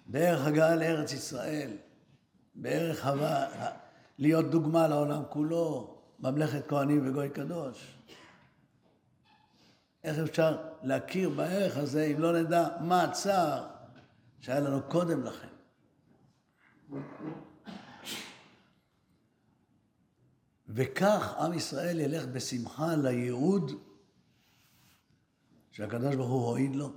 דרך 0.09 0.47
הגעה 0.47 0.77
לארץ 0.77 1.13
ישראל, 1.13 1.71
בערך 2.55 3.07
הווה, 3.07 3.47
להיות 4.19 4.51
דוגמה 4.51 4.89
לעולם 4.89 5.23
כולו, 5.31 5.97
ממלכת 6.21 6.67
כהנים 6.69 7.09
וגוי 7.09 7.31
קדוש. 7.31 7.97
איך 10.05 10.19
אפשר 10.19 10.57
להכיר 10.83 11.31
בערך 11.31 11.77
הזה 11.77 12.05
אם 12.05 12.21
לא 12.21 12.41
נדע 12.43 12.69
מה 12.81 13.03
הצער 13.03 13.67
שהיה 14.41 14.61
לנו 14.61 14.83
קודם 14.83 15.25
לכן? 15.25 15.49
וכך 20.69 21.35
עם 21.39 21.53
ישראל 21.53 22.01
ילך 22.01 22.25
בשמחה 22.27 22.97
לייעוד 22.97 23.71
שהקדוש 25.71 26.15
ברוך 26.15 26.31
הוא 26.31 26.47
הועיד 26.47 26.75
לו 26.75 26.93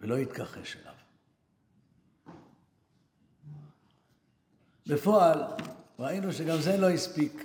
ולא 0.00 0.18
יתכחש 0.18 0.76
אליו. 0.76 0.94
בפועל 4.86 5.42
ראינו 5.98 6.32
שגם 6.32 6.60
זה 6.60 6.76
לא 6.76 6.90
הספיק. 6.90 7.44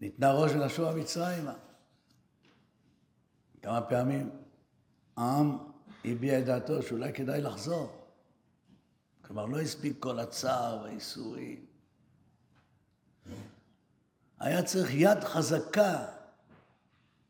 ניתנה 0.00 0.32
ראש 0.32 0.52
ולשוע 0.52 0.94
מצרימה. 0.94 1.54
כמה 3.62 3.80
פעמים 3.80 4.30
העם 5.16 5.58
הביע 6.04 6.38
את 6.38 6.44
דעתו 6.44 6.82
שאולי 6.82 7.12
כדאי 7.12 7.40
לחזור. 7.40 7.99
כלומר, 9.30 9.46
לא 9.46 9.60
הספיק 9.60 9.96
כל 10.00 10.18
הצער 10.18 10.82
והייסורים. 10.82 11.64
היה 14.40 14.62
צריך 14.62 14.90
יד 14.92 15.24
חזקה 15.24 16.06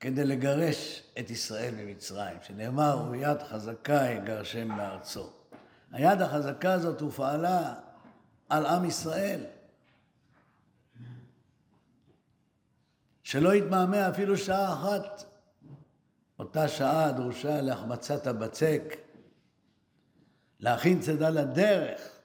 כדי 0.01 0.25
לגרש 0.25 1.03
את 1.19 1.31
ישראל 1.31 1.75
ממצרים, 1.75 2.37
שנאמר, 2.43 3.09
ויד 3.11 3.43
חזקה 3.43 4.11
יגרשם 4.11 4.69
מארצו. 4.69 5.31
היד 5.93 6.23
החזקה 6.23 6.73
הזאת 6.73 7.01
הופעלה 7.01 7.75
על 8.49 8.67
עם 8.67 8.85
ישראל. 8.85 9.41
שלא 13.23 13.55
יתמהמה 13.55 14.09
אפילו 14.09 14.37
שעה 14.37 14.73
אחת. 14.73 15.25
אותה 16.39 16.69
שעה 16.69 17.13
דרושה 17.13 17.61
להחמצת 17.61 18.27
הבצק, 18.27 18.83
להכין 20.61 21.01
צידה 21.01 21.31
לדרך. 21.31 22.21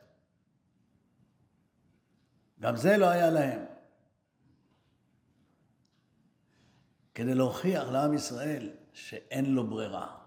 גם 2.59 2.75
זה 2.75 2.97
לא 2.97 3.05
היה 3.05 3.29
להם. 3.29 3.65
כדי 7.15 7.35
להוכיח 7.35 7.83
לעם 7.83 8.13
ישראל 8.13 8.69
שאין 8.93 9.53
לו 9.53 9.67
ברירה. 9.67 10.17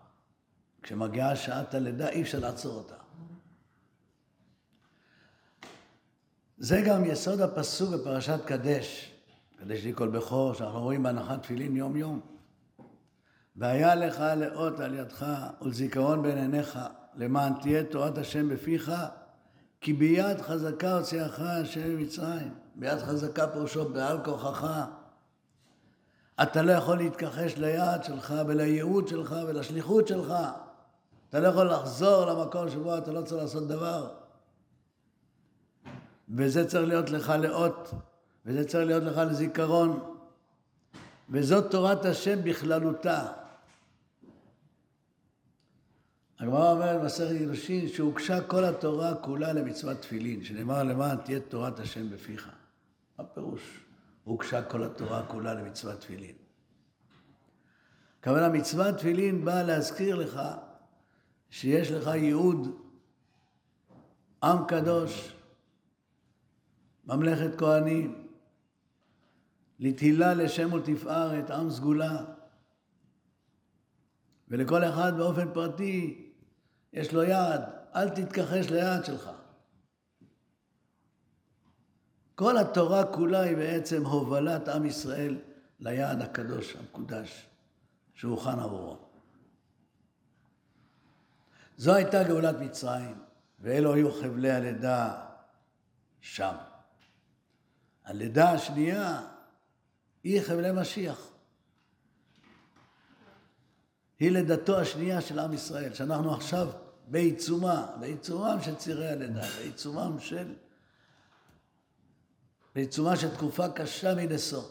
כשמגיעה 0.82 1.36
שעת 1.36 1.74
הלידה 1.74 2.08
אי 2.08 2.22
אפשר 2.22 2.38
לעצור 2.38 2.74
אותה. 2.74 2.94
זה 6.58 6.82
גם 6.86 7.04
יסוד 7.04 7.40
הפסוק 7.40 7.94
בפרשת 7.94 8.44
קדש, 8.46 9.14
קדש 9.56 9.84
לי 9.84 9.92
כל 9.94 10.08
בכור, 10.08 10.54
שאנחנו 10.54 10.80
רואים 10.80 11.02
בהנחת 11.02 11.42
תפילין 11.42 11.76
יום-יום. 11.76 12.20
והיה 13.56 13.94
לך 13.94 14.20
לאות 14.36 14.80
על 14.80 14.94
ידך 14.94 15.26
ולזיכרון 15.62 16.22
בין 16.22 16.38
עיניך, 16.38 16.78
למען 17.18 17.52
תהיה 17.60 17.84
תורת 17.84 18.18
השם 18.18 18.48
בפיך, 18.48 18.92
כי 19.80 19.92
ביד 19.92 20.40
חזקה 20.40 20.96
הוציאך 20.96 21.40
השם 21.40 21.88
ממצרים. 21.88 22.54
ביד 22.74 22.98
חזקה 22.98 23.48
פירושו 23.48 23.88
בעל 23.88 24.24
כוחך. 24.24 24.84
אתה 26.42 26.62
לא 26.62 26.72
יכול 26.72 26.96
להתכחש 26.96 27.56
ליעד 27.56 28.04
שלך 28.04 28.34
ולייעוד 28.46 29.08
שלך 29.08 29.34
ולשליחות 29.46 30.08
שלך. 30.08 30.34
אתה 31.28 31.40
לא 31.40 31.48
יכול 31.48 31.70
לחזור 31.70 32.24
למקום 32.24 32.70
שבו 32.70 32.98
אתה 32.98 33.12
לא 33.12 33.22
צריך 33.22 33.42
לעשות 33.42 33.68
דבר. 33.68 34.08
וזה 36.28 36.68
צריך 36.68 36.88
להיות 36.88 37.10
לך 37.10 37.32
לאות, 37.38 37.94
וזה 38.46 38.64
צריך 38.68 38.86
להיות 38.86 39.02
לך 39.02 39.18
לזיכרון. 39.18 40.14
וזאת 41.30 41.70
תורת 41.70 42.04
השם 42.04 42.44
בכללותה. 42.44 43.26
הגמרא 46.38 46.72
אומרת 46.72 47.00
במסכת 47.00 47.32
גירושין 47.38 47.88
שהוגשה 47.88 48.40
כל 48.40 48.64
התורה 48.64 49.14
כולה 49.14 49.52
למצוות 49.52 50.00
תפילין, 50.00 50.44
שנאמר 50.44 50.82
למען 50.82 51.16
תהיה 51.16 51.40
תורת 51.40 51.78
השם 51.78 52.10
בפיך. 52.10 52.50
מה 53.18 53.24
פירוש? 53.24 53.80
הוגשה 54.24 54.62
כל 54.62 54.84
התורה 54.84 55.26
כולה 55.26 55.54
למצוות 55.54 56.00
תפילין. 56.00 56.34
כמובן 58.22 58.42
המצוות 58.42 58.94
תפילין 58.94 59.44
באה 59.44 59.62
להזכיר 59.62 60.16
לך 60.16 60.40
שיש 61.50 61.90
לך 61.90 62.06
ייעוד, 62.06 62.78
עם 64.42 64.64
קדוש, 64.68 65.32
ממלכת 67.06 67.58
כהנים, 67.58 68.28
לתהילה 69.78 70.34
לשם 70.34 70.72
ולתפארת, 70.72 71.50
עם 71.50 71.70
סגולה. 71.70 72.24
ולכל 74.48 74.84
אחד 74.84 75.12
באופן 75.16 75.52
פרטי 75.54 76.27
יש 76.92 77.12
לו 77.12 77.22
יעד, 77.22 77.62
אל 77.94 78.08
תתכחש 78.08 78.70
ליעד 78.70 79.04
שלך. 79.04 79.30
כל 82.34 82.58
התורה 82.58 83.06
כולה 83.06 83.40
היא 83.40 83.56
בעצם 83.56 84.06
הובלת 84.06 84.68
עם 84.68 84.86
ישראל 84.86 85.38
ליעד 85.80 86.22
הקדוש, 86.22 86.76
המקודש, 86.76 87.46
שהוכן 88.14 88.58
עבורו. 88.58 89.08
זו 91.76 91.94
הייתה 91.94 92.22
גאולת 92.24 92.56
מצרים, 92.60 93.22
ואלו 93.60 93.94
היו 93.94 94.12
חבלי 94.12 94.50
הלידה 94.50 95.26
שם. 96.20 96.54
הלידה 98.04 98.50
השנייה 98.50 99.20
היא 100.22 100.42
חבלי 100.42 100.72
משיח. 100.72 101.27
היא 104.20 104.30
לידתו 104.30 104.78
השנייה 104.78 105.20
של 105.20 105.38
עם 105.38 105.52
ישראל, 105.52 105.94
שאנחנו 105.94 106.34
עכשיו 106.34 106.68
בעיצומה, 107.08 107.86
בעיצומם 108.00 108.58
של 108.62 108.74
צירי 108.74 109.08
הלידה, 109.08 109.46
בעיצומם 109.58 110.20
של... 110.20 110.54
בעיצומה 112.74 113.16
של 113.16 113.34
תקופה 113.34 113.68
קשה 113.68 114.14
מנשוא. 114.14 114.62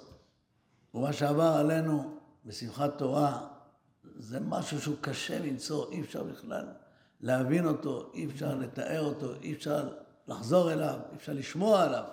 ומה 0.93 1.13
שעבר 1.13 1.43
עלינו 1.43 2.17
בשמחת 2.45 2.97
תורה 2.97 3.47
זה 4.15 4.39
משהו 4.39 4.81
שהוא 4.81 4.95
קשה 5.01 5.39
למצוא, 5.39 5.91
אי 5.91 6.01
אפשר 6.01 6.23
בכלל 6.23 6.65
להבין 7.21 7.65
אותו, 7.65 8.12
אי 8.13 8.25
אפשר 8.25 8.55
לתאר 8.55 9.05
אותו, 9.05 9.33
אי 9.41 9.53
אפשר 9.53 9.93
לחזור 10.27 10.73
אליו, 10.73 10.99
אי 11.12 11.15
אפשר 11.15 11.33
לשמוע 11.33 11.83
עליו, 11.83 12.03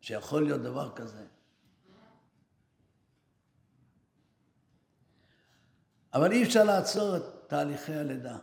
שיכול 0.00 0.44
להיות 0.44 0.62
דבר 0.62 0.90
כזה. 0.94 1.24
אבל 6.18 6.32
אי 6.32 6.42
אפשר 6.42 6.64
לעצור 6.64 7.16
את 7.16 7.22
תהליכי 7.46 7.94
הלידה. 7.94 8.38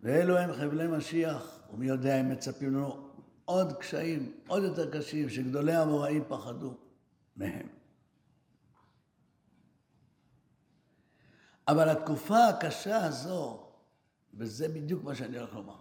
ואלו 0.00 0.38
הם 0.38 0.52
חבלי 0.52 0.86
משיח, 0.86 1.58
ומי 1.72 1.86
יודע 1.86 2.20
אם 2.20 2.28
מצפים 2.28 2.74
לנו 2.74 3.10
עוד 3.44 3.72
קשיים, 3.72 4.32
עוד 4.46 4.62
יותר 4.62 4.98
קשים, 4.98 5.28
שגדולי 5.28 5.74
המוראים 5.74 6.24
פחדו 6.28 6.74
מהם. 7.36 7.68
אבל 11.68 11.88
התקופה 11.88 12.48
הקשה 12.48 13.04
הזו, 13.04 13.70
וזה 14.34 14.68
בדיוק 14.68 15.04
מה 15.04 15.14
שאני 15.14 15.38
הולך 15.38 15.54
לומר, 15.54 15.78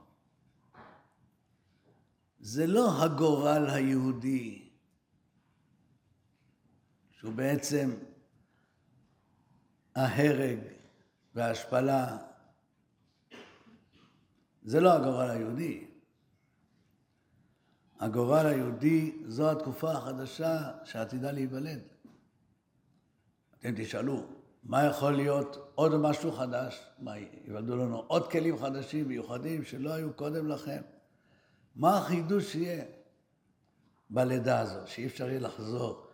זה 2.39 2.67
לא 2.67 3.03
הגורל 3.03 3.69
היהודי, 3.69 4.69
שהוא 7.12 7.34
בעצם 7.34 7.91
ההרג 9.95 10.60
וההשפלה. 11.36 12.17
זה 14.63 14.80
לא 14.80 14.93
הגורל 14.93 15.30
היהודי. 15.30 15.86
הגורל 17.99 18.45
היהודי 18.45 19.15
זו 19.27 19.51
התקופה 19.51 19.91
החדשה 19.91 20.71
שעתידה 20.84 21.32
להיוולד. 21.32 21.80
אתם 23.60 23.73
תשאלו, 23.77 24.25
מה 24.63 24.86
יכול 24.86 25.12
להיות 25.12 25.71
עוד 25.75 25.95
משהו 25.95 26.32
חדש? 26.32 26.86
מה, 26.99 27.17
ייוולדו 27.17 27.75
לנו 27.75 28.04
עוד 28.08 28.32
כלים 28.32 28.58
חדשים 28.58 29.08
מיוחדים 29.08 29.63
שלא 29.63 29.93
היו 29.93 30.13
קודם 30.13 30.47
לכם? 30.47 30.82
מה 31.75 31.97
החידוש 31.97 32.51
שיהיה 32.51 32.84
בלידה 34.10 34.60
הזו, 34.60 34.80
שאי 34.86 35.06
אפשר 35.06 35.30
יהיה 35.30 35.39
לחזור 35.39 36.11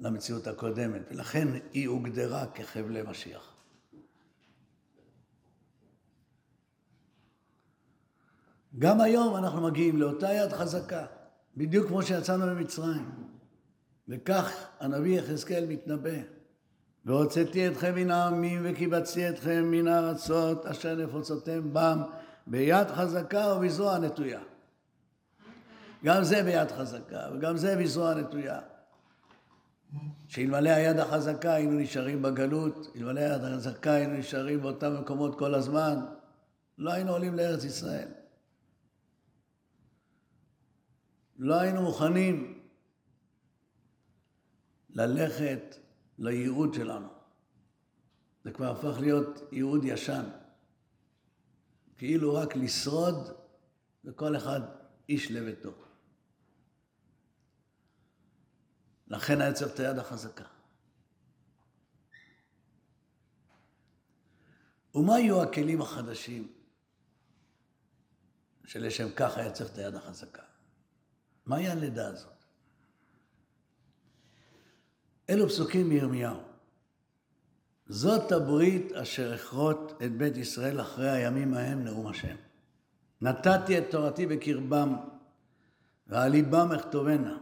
למציאות 0.00 0.46
הקודמת, 0.46 1.02
ולכן 1.10 1.48
היא 1.72 1.88
הוגדרה 1.88 2.46
כחבלי 2.46 3.02
משיח. 3.02 3.54
גם 8.78 9.00
היום 9.00 9.36
אנחנו 9.36 9.60
מגיעים 9.60 9.96
לאותה 9.96 10.32
יד 10.32 10.52
חזקה, 10.52 11.06
בדיוק 11.56 11.88
כמו 11.88 12.02
שיצאנו 12.02 12.46
ממצרים. 12.46 13.10
וכך 14.08 14.66
הנביא 14.80 15.18
יחזקאל 15.18 15.66
מתנבא. 15.68 16.18
והוצאתי 17.04 17.68
אתכם 17.68 17.94
מן 17.94 18.10
העמים 18.10 18.62
וקיבצתי 18.64 19.28
אתכם 19.28 19.70
מן 19.70 19.88
הארצות 19.88 20.66
אשר 20.66 20.94
נפוצותם 20.94 21.72
בם 21.72 22.02
ביד 22.46 22.88
חזקה 22.88 23.54
ובזרוע 23.56 23.98
נטויה. 23.98 24.40
גם 26.04 26.24
זה 26.24 26.42
ביד 26.42 26.70
חזקה 26.70 27.20
וגם 27.34 27.56
זה 27.56 27.76
בזרוע 27.76 28.14
נטויה. 28.14 28.60
שאלמלא 30.28 30.70
היד 30.70 30.98
החזקה 30.98 31.54
היינו 31.54 31.78
נשארים 31.78 32.22
בגלות, 32.22 32.92
אלמלא 32.96 33.20
היד 33.20 33.44
החזקה 33.44 33.92
היינו 33.92 34.14
נשארים 34.14 34.62
באותם 34.62 35.00
מקומות 35.00 35.38
כל 35.38 35.54
הזמן, 35.54 35.96
לא 36.78 36.92
היינו 36.92 37.12
עולים 37.12 37.34
לארץ 37.34 37.64
ישראל. 37.64 38.08
לא 41.38 41.54
היינו 41.54 41.82
מוכנים 41.82 42.62
ללכת 44.90 45.76
לייעוד 46.18 46.74
שלנו. 46.74 47.08
זה 48.44 48.50
כבר 48.50 48.70
הפך 48.70 49.00
להיות 49.00 49.40
ייעוד 49.52 49.84
ישן. 49.84 50.24
כאילו 51.98 52.34
רק 52.34 52.56
לשרוד 52.56 53.28
וכל 54.04 54.36
אחד 54.36 54.60
איש 55.08 55.30
לביתו. 55.30 55.89
לכן 59.10 59.40
היה 59.40 59.52
צריך 59.52 59.74
את 59.74 59.80
היד 59.80 59.98
החזקה. 59.98 60.44
ומה 64.94 65.20
יהיו 65.20 65.42
הכלים 65.42 65.82
החדשים 65.82 66.52
שלשם 68.64 69.10
כך 69.16 69.36
היה 69.38 69.52
צריך 69.52 69.72
את 69.72 69.78
היד 69.78 69.94
החזקה? 69.94 70.42
מהי 71.46 71.68
הלידה 71.68 72.08
הזאת? 72.08 72.44
אלו 75.30 75.48
פסוקים 75.48 75.88
מירמיהו. 75.88 76.40
זאת 77.86 78.32
הברית 78.32 78.92
אשר 78.92 79.34
אכרות 79.34 80.02
את 80.04 80.12
בית 80.16 80.36
ישראל 80.36 80.80
אחרי 80.80 81.10
הימים 81.10 81.54
ההם, 81.54 81.84
נאום 81.84 82.06
השם. 82.06 82.36
נתתי 83.20 83.78
את 83.78 83.84
תורתי 83.90 84.26
בקרבם, 84.26 84.96
ועל 86.06 86.30
ליבם 86.32 86.72
אכתובנה. 86.72 87.38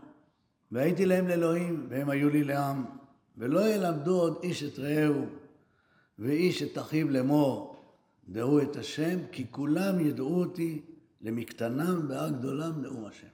והייתי 0.73 1.07
להם 1.07 1.29
לאלוהים, 1.29 1.87
והם 1.91 2.11
היו 2.11 2.31
לי 2.31 2.45
לעם. 2.45 2.85
ולא 3.37 3.69
ילמדו 3.69 4.21
עוד 4.21 4.39
איש 4.43 4.63
את 4.63 4.79
רעהו, 4.79 5.27
ואיש 6.19 6.63
את 6.63 6.79
אחיו 6.79 7.11
לאמור, 7.11 7.83
דעו 8.29 8.63
את 8.63 8.77
השם, 8.77 9.19
כי 9.33 9.47
כולם 9.51 10.01
ידעו 10.01 10.41
אותי 10.41 10.83
למקטנם 11.21 12.09
בהר 12.09 12.31
גדולם 12.31 12.83
נאום 12.83 13.05
השם. 13.05 13.29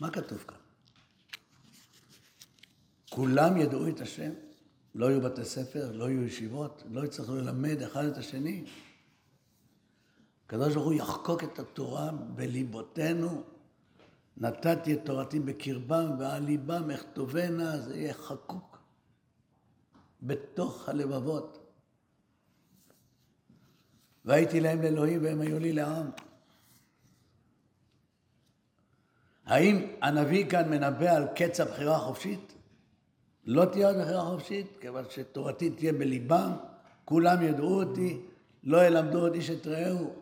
מה 0.00 0.10
כתוב 0.10 0.44
כאן? 0.48 0.56
כולם 3.10 3.56
ידעו 3.56 3.88
את 3.88 4.00
השם? 4.00 4.32
לא 4.94 5.06
יהיו 5.06 5.20
בתי 5.20 5.44
ספר, 5.44 5.92
לא 5.92 6.10
יהיו 6.10 6.22
ישיבות, 6.22 6.82
לא 6.90 7.04
יצטרכו 7.04 7.34
ללמד 7.34 7.82
אחד 7.82 8.04
את 8.04 8.16
השני. 8.16 8.64
הקדוש 10.46 10.74
ברוך 10.74 10.86
הוא 10.86 10.94
יחקוק 10.94 11.44
את 11.44 11.58
התורה 11.58 12.12
בליבותינו. 12.12 13.42
נתתי 14.42 14.94
את 14.94 15.00
תורתי 15.04 15.40
בקרבם 15.40 16.10
ועל 16.18 16.42
ליבם 16.42 16.90
אכתובנה, 16.90 17.78
זה 17.78 17.96
יהיה 17.96 18.14
חקוק 18.14 18.78
בתוך 20.22 20.88
הלבבות. 20.88 21.58
והייתי 24.24 24.60
להם 24.60 24.82
לאלוהים 24.82 25.24
והם 25.24 25.40
היו 25.40 25.58
לי 25.58 25.72
לעם. 25.72 26.10
האם 29.46 29.86
הנביא 30.02 30.50
כאן 30.50 30.70
מנבא 30.70 31.16
על 31.16 31.26
קץ 31.36 31.60
הבחירה 31.60 31.96
החופשית? 31.96 32.54
לא 33.44 33.64
תהיה 33.64 33.88
עוד 33.88 33.96
בחירה 33.96 34.24
חופשית, 34.24 34.66
כיוון 34.80 35.04
שתורתי 35.10 35.70
תהיה 35.70 35.92
בליבם, 35.92 36.52
כולם 37.04 37.42
ידעו 37.42 37.82
אותי, 37.82 38.20
לא 38.64 38.86
ילמדו 38.86 39.20
עוד 39.20 39.34
איש 39.34 39.50
את 39.50 39.66
רעהו. 39.66 40.14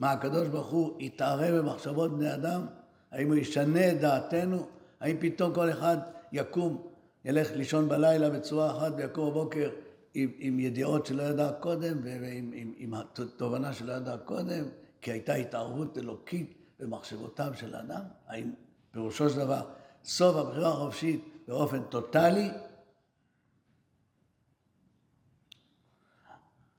מה, 0.00 0.12
הקדוש 0.12 0.48
ברוך 0.48 0.70
הוא 0.70 1.00
יתערב 1.00 1.54
במחשבות 1.54 2.16
בני 2.16 2.34
אדם? 2.34 2.66
האם 3.10 3.26
הוא 3.26 3.36
ישנה 3.36 3.90
את 3.92 4.00
דעתנו? 4.00 4.66
האם 5.00 5.16
פתאום 5.20 5.54
כל 5.54 5.70
אחד 5.70 5.96
יקום, 6.32 6.86
ילך 7.24 7.50
לישון 7.52 7.88
בלילה 7.88 8.30
בצורה 8.30 8.76
אחת 8.76 8.92
ויקום 8.96 9.30
בבוקר 9.30 9.70
עם, 10.14 10.30
עם 10.38 10.60
ידיעות 10.60 11.06
שלא 11.06 11.22
ידע 11.22 11.52
קודם 11.60 12.00
ועם 12.04 12.50
עם, 12.54 12.72
עם 12.76 12.94
התובנה 12.94 13.72
שלא 13.72 13.92
ידע 13.92 14.16
קודם? 14.16 14.64
כי 15.02 15.10
הייתה 15.12 15.34
התערבות 15.34 15.98
אלוקית 15.98 16.54
במחשבותיו 16.80 17.52
של 17.54 17.74
האדם? 17.74 18.02
האם 18.26 18.52
פירושו 18.90 19.30
של 19.30 19.36
דבר 19.36 19.70
סוף 20.04 20.36
הבחירה 20.36 20.68
החופשית 20.68 21.24
באופן 21.48 21.82
טוטאלי. 21.82 22.50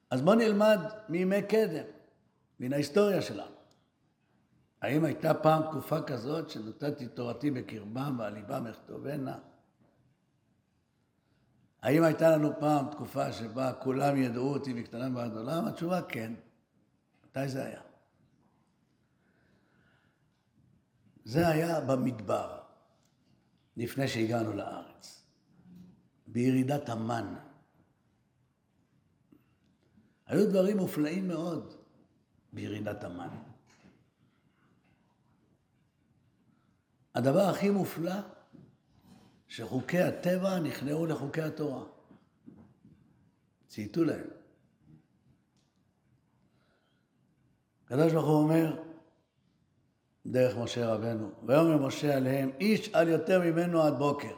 אז 0.10 0.22
בואו 0.22 0.36
נלמד 0.36 0.80
מימי 1.10 1.42
קדם, 1.42 1.84
מן 2.60 2.74
ההיסטוריה 2.74 3.22
שלנו. 3.22 3.57
האם 4.82 5.06
הייתה 5.06 5.34
פעם 5.34 5.64
תקופה 5.64 6.02
כזאת 6.02 6.50
שנתתי 6.50 7.08
תורתי 7.08 7.52
בקרבם 7.52 8.16
ועל 8.20 8.34
ליבם 8.34 8.68
אכתובנה? 8.68 9.38
האם 11.82 12.04
הייתה 12.04 12.30
לנו 12.30 12.60
פעם 12.60 12.92
תקופה 12.92 13.32
שבה 13.32 13.74
כולם 13.74 14.18
ידעו 14.18 14.54
אותי 14.54 14.74
מקטנם 14.74 15.16
ועד 15.16 15.38
עולם? 15.38 15.66
התשובה 15.66 16.02
כן. 16.02 16.34
מתי 17.26 17.48
זה 17.48 17.66
היה? 17.66 17.82
זה 21.26 21.48
היה 21.48 21.82
במדבר. 21.82 22.58
לפני 23.78 24.08
שהגענו 24.08 24.54
לארץ, 24.54 25.24
בירידת 26.28 26.90
המן. 26.90 27.36
היו 30.28 30.50
דברים 30.50 30.78
מופלאים 30.78 31.28
מאוד 31.28 31.74
בירידת 32.54 33.04
המן. 33.04 33.47
הדבר 37.18 37.42
הכי 37.42 37.70
מופלא, 37.70 38.16
שחוקי 39.48 40.00
הטבע 40.00 40.60
נכנעו 40.60 41.06
לחוקי 41.06 41.42
התורה. 41.42 41.84
צייתו 43.68 44.04
להם. 44.04 44.28
הקדוש 47.86 48.14
ברוך 48.14 48.28
הוא 48.28 48.44
אומר, 48.44 48.84
דרך 50.26 50.58
משה 50.58 50.94
רבנו. 50.94 51.32
ויאמר 51.48 51.88
משה 51.88 52.18
עליהם, 52.18 52.52
איש 52.60 52.90
על 52.90 53.08
יותר 53.08 53.42
ממנו 53.42 53.82
עד 53.82 53.94
בוקר. 53.98 54.36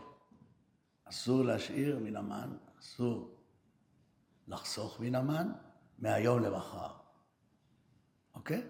אסור 1.05 1.43
להשאיר 1.43 1.99
מן 1.99 2.15
המן, 2.15 2.57
אסור 2.79 3.35
לחסוך 4.47 4.99
מן 4.99 5.15
המן, 5.15 5.51
מהיום 5.99 6.43
למחר. 6.43 6.93
אוקיי? 8.35 8.61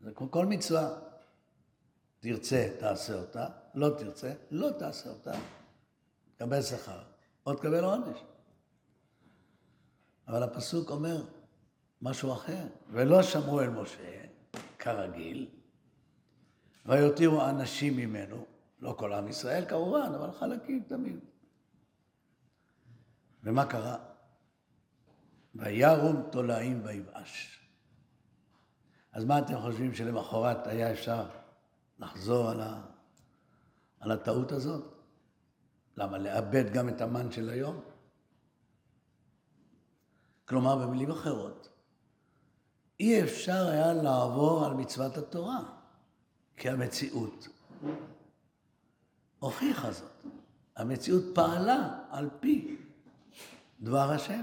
זה 0.00 0.10
כמו 0.14 0.30
כל 0.30 0.46
מצווה. 0.46 1.03
תרצה, 2.24 2.68
תעשה 2.78 3.14
אותה, 3.14 3.46
לא 3.74 3.90
תרצה, 3.98 4.32
לא 4.50 4.70
תעשה 4.78 5.10
אותה. 5.10 5.32
תקבל 6.36 6.62
שכר, 6.62 7.02
או 7.46 7.54
תקבל 7.54 7.84
עונש. 7.84 8.18
אבל 10.28 10.42
הפסוק 10.42 10.90
אומר 10.90 11.22
משהו 12.02 12.32
אחר, 12.32 12.66
ולא 12.90 13.22
שמרו 13.22 13.60
אל 13.60 13.70
משה, 13.70 14.24
כרגיל, 14.78 15.48
ויותירו 16.86 17.48
אנשים 17.48 17.96
ממנו, 17.96 18.46
לא 18.80 18.94
כל 18.98 19.12
עם 19.12 19.28
ישראל 19.28 19.64
כמובן, 19.68 20.12
אבל 20.14 20.30
חלקים 20.32 20.82
תמיד. 20.88 21.18
ומה 23.42 23.66
קרה? 23.66 23.96
וירום 25.54 26.22
תולעים 26.32 26.80
ויבאש. 26.84 27.60
אז 29.12 29.24
מה 29.24 29.38
אתם 29.38 29.60
חושבים 29.60 29.94
שלמחרת 29.94 30.66
היה 30.66 30.92
אפשר 30.92 31.43
לחזור 31.98 32.50
על, 32.50 32.60
ה... 32.60 32.82
על 34.00 34.10
הטעות 34.10 34.52
הזאת? 34.52 34.94
למה? 35.96 36.18
לאבד 36.18 36.72
גם 36.72 36.88
את 36.88 37.00
המן 37.00 37.32
של 37.32 37.50
היום? 37.50 37.80
כלומר, 40.44 40.76
במילים 40.76 41.10
אחרות, 41.10 41.68
אי 43.00 43.22
אפשר 43.22 43.66
היה 43.66 43.92
לעבור 43.92 44.64
על 44.64 44.74
מצוות 44.74 45.16
התורה. 45.16 45.60
כי 46.56 46.70
המציאות 46.70 47.48
הוכיחה 49.38 49.92
זאת. 49.92 50.12
המציאות 50.76 51.24
פעלה 51.34 51.98
על 52.10 52.30
פי 52.40 52.76
דבר 53.80 54.10
השם. 54.10 54.42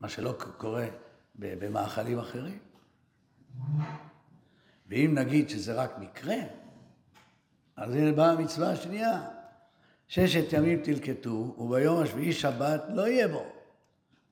מה 0.00 0.08
שלא 0.08 0.34
קורה 0.58 0.86
במאכלים 1.34 2.18
אחרים. 2.18 2.58
ואם 4.92 5.14
נגיד 5.14 5.48
שזה 5.48 5.74
רק 5.74 5.98
מקרה, 5.98 6.36
אז 7.76 7.94
הנה 7.94 8.12
באה 8.12 8.30
המצווה 8.30 8.70
השנייה. 8.70 9.28
ששת 10.08 10.52
ימים 10.52 10.82
תלקטו, 10.82 11.54
וביום 11.58 12.02
השביעי 12.02 12.32
שבת 12.32 12.82
לא 12.88 13.08
יהיה 13.08 13.28
בו. 13.28 13.44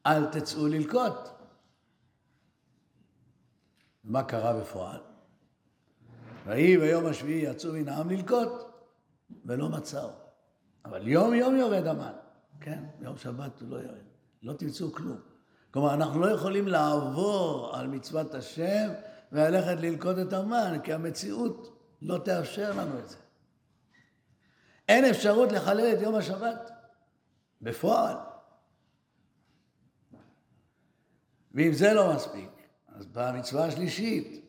אל 0.07 0.27
תצאו 0.27 0.67
ללקוט. 0.67 1.29
מה 4.05 4.23
קרה 4.23 4.61
בפועל? 4.61 5.01
ויהי 6.47 6.79
ביום 6.79 7.07
השביעי 7.07 7.51
יצאו 7.51 7.73
מן 7.73 7.89
העם 7.89 8.11
ללקוט, 8.11 8.53
ולא 9.45 9.69
מצאו. 9.69 10.09
אבל 10.85 11.09
יום 11.09 11.35
יום 11.35 11.57
יורד 11.57 11.87
המן. 11.87 12.13
כן, 12.61 12.85
יום 13.01 13.17
שבת 13.17 13.61
הוא 13.61 13.69
לא 13.69 13.77
יורד. 13.77 14.05
לא 14.43 14.53
תמצאו 14.53 14.93
כלום. 14.93 15.21
כלומר, 15.71 15.95
אנחנו 15.95 16.21
לא 16.21 16.27
יכולים 16.27 16.69
לעבור 16.69 17.77
על 17.77 17.87
מצוות 17.87 18.35
השם 18.35 18.89
וללכת 19.33 19.81
ללכוד 19.81 20.19
את 20.19 20.33
המן, 20.33 20.79
כי 20.85 20.93
המציאות 20.93 21.87
לא 22.03 22.19
תאפשר 22.19 22.73
לנו 22.73 22.99
את 22.99 23.09
זה. 23.09 23.17
אין 24.89 25.05
אפשרות 25.05 25.53
לחלל 25.53 25.93
את 25.93 26.01
יום 26.01 26.15
השבת, 26.15 26.71
בפועל. 27.63 28.17
ואם 31.55 31.73
זה 31.73 31.93
לא 31.93 32.15
מספיק, 32.15 32.51
אז 32.89 33.07
באה 33.07 33.29
המצווה 33.29 33.67
השלישית. 33.67 34.45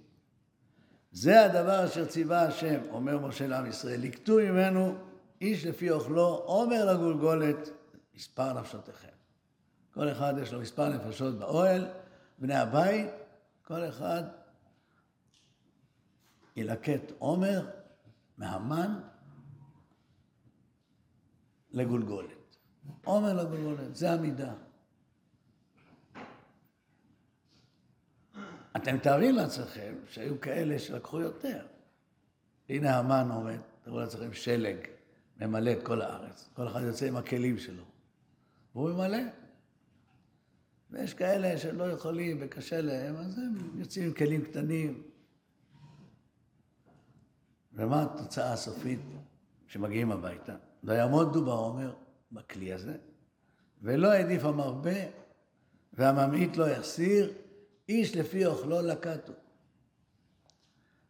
זה 1.12 1.46
הדבר 1.46 1.86
אשר 1.86 2.06
ציווה 2.06 2.44
השם, 2.44 2.82
אומר 2.90 3.20
משה 3.20 3.48
לעם 3.48 3.66
ישראל, 3.66 4.02
לקטו 4.02 4.36
ממנו 4.36 4.96
איש 5.42 5.66
לפי 5.66 5.90
אוכלו, 5.90 6.28
עומר 6.28 6.94
לגולגולת, 6.94 7.70
מספר 8.16 8.54
נפשותיכם. 8.54 9.08
כל 9.94 10.12
אחד 10.12 10.34
יש 10.42 10.54
לו 10.54 10.62
מספר 10.62 10.90
נפשות 10.90 11.40
באוהל, 11.40 11.88
בני 12.40 12.56
הבית, 12.56 13.10
כל 13.64 13.88
אחד 13.90 14.24
ילקט 16.56 17.12
עומר 17.18 17.70
מהמן 18.38 19.00
לגולגולת. 21.72 22.58
עומר 23.04 23.34
לגולגולת, 23.34 23.96
זה 23.96 24.12
המידה. 24.12 24.54
אתם 28.76 28.96
מתארים 28.96 29.36
לעצמכם 29.36 29.96
שהיו 30.08 30.42
כאלה 30.42 30.80
שלקחו 30.80 31.22
יותר. 31.22 31.66
הנה 32.70 32.98
המן 32.98 33.32
עומד, 33.32 33.58
תראו 33.84 34.00
לעצמכם 34.00 34.34
שלג, 34.34 34.78
ממלא 35.42 35.72
את 35.72 35.84
כל 35.84 36.02
הארץ. 36.02 36.50
כל 36.54 36.68
אחד 36.68 36.82
יוצא 36.82 37.08
עם 37.08 37.18
הכלים 37.18 37.58
שלו. 37.58 37.84
והוא 38.76 38.90
ממלא. 38.92 39.18
ויש 40.92 41.14
כאלה 41.14 41.58
שלא 41.58 41.84
יכולים 41.84 42.38
וקשה 42.42 42.82
להם, 42.82 43.16
אז 43.16 43.38
הם 43.38 43.80
יוצאים 43.80 44.06
עם 44.06 44.14
כלים 44.14 44.46
קטנים. 44.46 45.04
ומה 47.74 48.04
התוצאה 48.04 48.54
הסופית 48.54 49.00
כשמגיעים 49.68 50.12
הביתה? 50.12 50.56
ויעמודו 50.84 51.46
בעומר, 51.46 51.94
בכלי 52.32 52.74
הזה, 52.74 52.98
ולא 53.82 54.12
העדיף 54.12 54.46
המרבה, 54.46 55.00
והממעיט 55.94 56.58
לא 56.58 56.70
יחסיר, 56.70 57.34
איש 57.90 58.16
לפי 58.16 58.46
אוכלו 58.46 58.82
לקטו. 58.82 59.34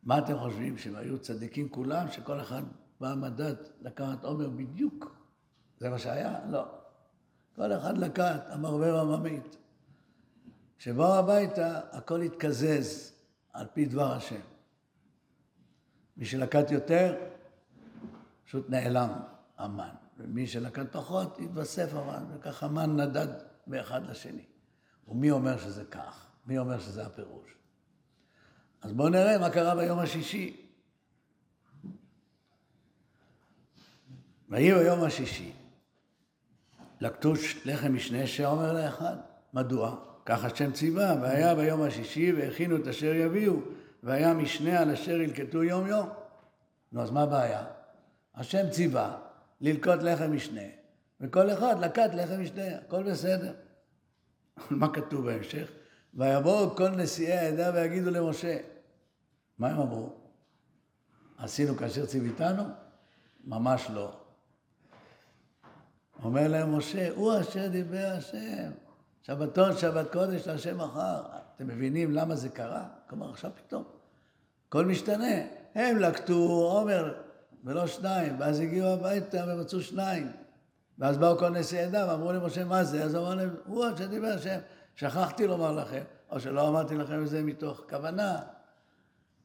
מה 0.04 0.17
אתם 0.17 0.39
חושבים, 0.39 0.78
שהם 0.78 0.95
היו 0.95 1.19
צדיקים 1.19 1.69
כולם, 1.69 2.12
שכל 2.12 2.41
אחד 2.41 2.63
בא 3.00 3.13
מדד 3.17 3.56
לקחת 3.82 4.24
עומר 4.24 4.50
בדיוק? 4.50 5.15
זה 5.80 5.89
מה 5.89 6.00
שהיה? 6.00 6.39
לא. 6.50 6.65
כל 7.56 7.74
אחד 7.74 7.97
לקט, 7.97 8.41
המרבה 8.47 8.93
והממעיט. 8.95 9.56
כשבאו 10.78 11.13
הביתה, 11.13 11.80
הכל 11.91 12.21
התקזז 12.21 13.13
על 13.54 13.67
פי 13.74 13.86
דבר 13.86 14.12
השם. 14.12 14.51
מי 16.17 16.26
שלקט 16.26 16.71
יותר, 16.71 17.15
פשוט 18.45 18.69
נעלם 18.69 19.10
המן. 19.58 19.89
ומי 20.17 20.47
שלקט 20.47 20.91
פחות, 20.91 21.39
התווסף 21.39 21.93
המן, 21.93 22.24
וככה 22.34 22.65
המן 22.65 23.00
נדד 23.00 23.28
מאחד 23.67 24.10
לשני. 24.10 24.45
ומי 25.08 25.32
אומר 25.32 25.58
שזה 25.58 25.86
כך? 25.86 26.28
מי 26.47 26.58
אומר 26.58 26.80
שזה 26.80 27.06
הפירוש? 27.06 27.56
אז 28.82 28.93
בואו 28.93 29.10
נראה 29.10 29.38
מה 29.38 29.50
קרה 29.50 29.76
ביום 29.76 30.00
השישי. 30.00 30.67
ויהי 34.50 34.74
ביום 34.74 35.04
השישי, 35.04 35.52
לקטו 37.02 37.34
לחם 37.65 37.93
משנה 37.93 38.28
שאומר 38.28 38.74
לאחד, 38.74 39.15
מדוע? 39.54 39.95
כך 40.26 40.43
השם 40.43 40.71
ציווה, 40.71 41.15
והיה 41.21 41.56
ביום 41.56 41.82
השישי 41.82 42.32
והכינו 42.32 42.76
את 42.76 42.88
אשר 42.88 43.15
יביאו, 43.15 43.54
והיה 44.04 44.34
משנה 44.34 44.80
על 44.80 44.92
אשר 44.92 45.22
ילקטו 45.22 45.64
יום 45.64 45.88
יום. 45.88 46.10
נו, 46.92 47.02
אז 47.02 47.12
מה 47.12 47.22
הבעיה? 47.22 47.66
השם 48.36 48.70
ציווה 48.70 49.18
ללקוט 49.62 50.02
לחם 50.02 50.32
משנה, 50.32 50.62
וכל 51.22 51.52
אחד 51.52 51.80
לקט 51.80 52.14
לחם 52.14 52.42
משנה, 52.42 52.78
הכל 52.78 53.04
בסדר. 53.04 53.54
מה 54.70 54.94
כתוב 54.94 55.26
בהמשך? 55.26 55.72
ויבואו 56.14 56.76
כל 56.76 56.90
נשיאי 56.90 57.38
העדה 57.38 57.72
ויגידו 57.74 58.12
למשה. 58.12 58.58
מה 59.58 59.70
הם 59.70 59.80
אמרו? 59.80 60.14
עשינו 61.38 61.78
כאשר 61.78 62.06
ציוויתנו? 62.06 62.64
ממש 63.44 63.88
לא. 63.94 64.20
אומר 66.24 66.48
להם 66.48 66.78
משה, 66.78 67.10
הוא 67.16 67.40
אשר 67.40 67.68
דיבר 67.68 68.14
השם. 68.18 68.72
שבתון, 69.22 69.78
שבת 69.78 70.12
קודש 70.12 70.48
להשם 70.48 70.78
מחר. 70.78 71.22
אתם 71.62 71.69
מבינים 71.69 72.12
למה 72.12 72.36
זה 72.36 72.50
קרה? 72.50 72.84
כלומר, 73.10 73.30
עכשיו 73.30 73.52
פתאום. 73.56 73.84
הכל 74.67 74.86
משתנה. 74.86 75.36
הם 75.76 75.97
לקטו 75.97 76.34
עומר 76.34 77.13
ולא 77.63 77.88
שניים, 77.88 78.36
ואז 78.39 78.60
הגיעו 78.60 78.88
הביתה 78.88 79.45
ומצאו 79.47 79.82
שניים. 79.82 80.32
ואז 81.00 81.17
באו 81.17 81.38
כל 81.38 81.50
נשיאי 81.50 81.84
עדה 81.84 82.08
ואמרו 82.10 82.32
למשה, 82.32 82.65
מה 82.65 82.84
זה? 82.84 83.04
אז 83.04 83.15
אמרו 83.15 83.34
להם, 83.34 83.56
הוא 83.65 83.86
אשר 83.95 84.08
דיבר 84.08 84.28
השם. 84.28 84.60
שכחתי 84.95 85.47
לומר 85.47 85.71
לכם, 85.71 86.02
או 86.32 86.39
שלא 86.39 86.67
אמרתי 86.67 86.95
לכם 86.95 87.24
את 87.24 87.30
זה 87.30 87.43
מתוך 87.43 87.84
כוונה. 87.89 88.39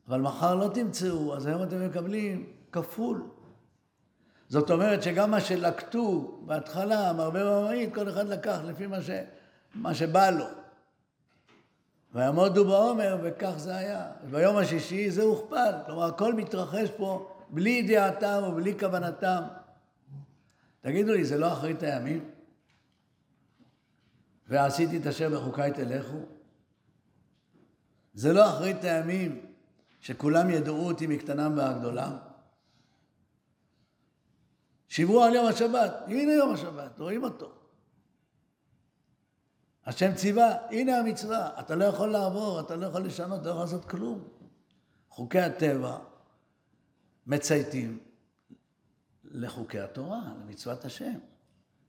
אבל 0.09 0.20
מחר 0.20 0.55
לא 0.55 0.70
תמצאו, 0.74 1.37
אז 1.37 1.46
היום 1.46 1.62
אתם 1.62 1.87
מקבלים 1.87 2.46
כפול. 2.72 3.22
זאת 4.48 4.70
אומרת 4.70 5.02
שגם 5.02 5.31
מה 5.31 5.40
שלקטו 5.40 6.38
בהתחלה, 6.46 7.12
מרבה 7.12 7.44
במאית, 7.44 7.94
כל 7.94 8.09
אחד 8.09 8.29
לקח 8.29 8.59
לפי 8.64 8.87
מה, 8.87 9.02
ש... 9.02 9.11
מה 9.74 9.94
שבא 9.94 10.31
לו. 10.31 10.65
ויעמודו 12.14 12.64
בעומר, 12.64 13.19
וכך 13.23 13.53
זה 13.57 13.77
היה. 13.77 14.12
ביום 14.31 14.57
השישי 14.57 15.11
זה 15.11 15.23
הוכפל. 15.23 15.73
כלומר, 15.87 16.05
הכל 16.05 16.35
מתרחש 16.35 16.88
פה 16.97 17.33
בלי 17.51 17.71
ידיעתם 17.71 18.42
ובלי 18.49 18.79
כוונתם. 18.79 19.42
תגידו 20.81 21.12
לי, 21.12 21.25
זה 21.25 21.38
לא 21.38 21.53
אחרית 21.53 21.83
הימים? 21.83 22.31
ועשיתי 24.49 24.97
את 24.97 25.07
אשר 25.07 25.31
בחוקיי 25.31 25.73
תלכו? 25.73 26.19
זה 28.14 28.33
לא 28.33 28.51
אחרית 28.51 28.85
הימים 28.85 29.47
שכולם 30.01 30.51
ידעו 30.51 30.87
אותי 30.87 31.07
מקטנם 31.07 31.53
ועד 31.57 31.79
גדולם? 31.79 32.16
שיברו 34.88 35.23
על 35.23 35.35
יום 35.35 35.47
השבת, 35.47 35.92
הנה 36.07 36.33
יום 36.33 36.55
השבת, 36.55 36.99
רואים 36.99 37.25
אותו. 37.25 37.53
השם 39.87 40.14
ציווה, 40.14 40.57
הנה 40.70 40.99
המצווה, 40.99 41.61
אתה 41.61 41.75
לא 41.75 41.85
יכול 41.85 42.09
לעבור, 42.09 42.61
אתה 42.61 42.77
לא 42.77 42.87
יכול 42.87 43.05
לשנות, 43.05 43.40
אתה 43.40 43.49
לא 43.49 43.51
יכול 43.51 43.62
לעשות 43.62 43.85
כלום. 43.85 44.29
חוקי 45.09 45.40
הטבע 45.40 45.99
מצייתים 47.27 47.99
לחוקי 49.25 49.81
התורה, 49.81 50.20
למצוות 50.40 50.85
השם. 50.85 51.18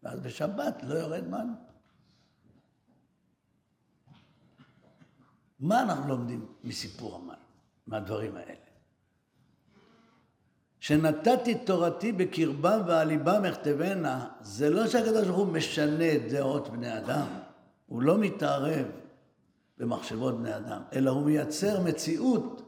ואז 0.03 0.19
בשבת 0.19 0.83
לא 0.83 0.93
יורד 0.93 1.27
מנו. 1.27 1.53
מה 5.59 5.81
אנחנו 5.81 6.07
לומדים 6.07 6.45
מסיפור 6.63 7.15
המן, 7.15 7.33
מהדברים 7.87 8.35
האלה? 8.35 8.53
שנתתי 10.79 11.55
תורתי 11.65 12.11
בקרבם 12.11 12.81
ועל 12.87 13.07
ליבם 13.07 13.45
אכתבנה, 13.45 14.29
זה 14.41 14.69
לא 14.69 14.87
שהקדוש 14.87 15.27
ברוך 15.27 15.37
הוא 15.37 15.47
משנה 15.47 16.15
את 16.15 16.31
דעות 16.31 16.69
בני 16.69 16.97
אדם, 16.97 17.27
הוא 17.87 18.01
לא 18.01 18.17
מתערב 18.17 18.85
במחשבות 19.77 20.37
בני 20.37 20.55
אדם, 20.55 20.81
אלא 20.93 21.11
הוא 21.11 21.25
מייצר 21.25 21.83
מציאות 21.83 22.61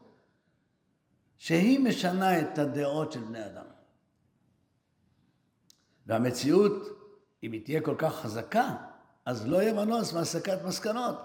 שהיא 1.38 1.80
משנה 1.80 2.40
את 2.40 2.58
הדעות 2.58 3.12
של 3.12 3.20
בני 3.20 3.46
אדם. 3.46 3.64
והמציאות, 6.06 6.72
אם 7.42 7.52
היא 7.52 7.64
תהיה 7.64 7.80
כל 7.80 7.94
כך 7.98 8.14
חזקה, 8.14 8.76
אז 9.24 9.46
לא 9.46 9.62
יהיה 9.62 9.72
מנוס 9.72 10.12
מהסקת 10.12 10.58
מסקנות. 10.64 11.16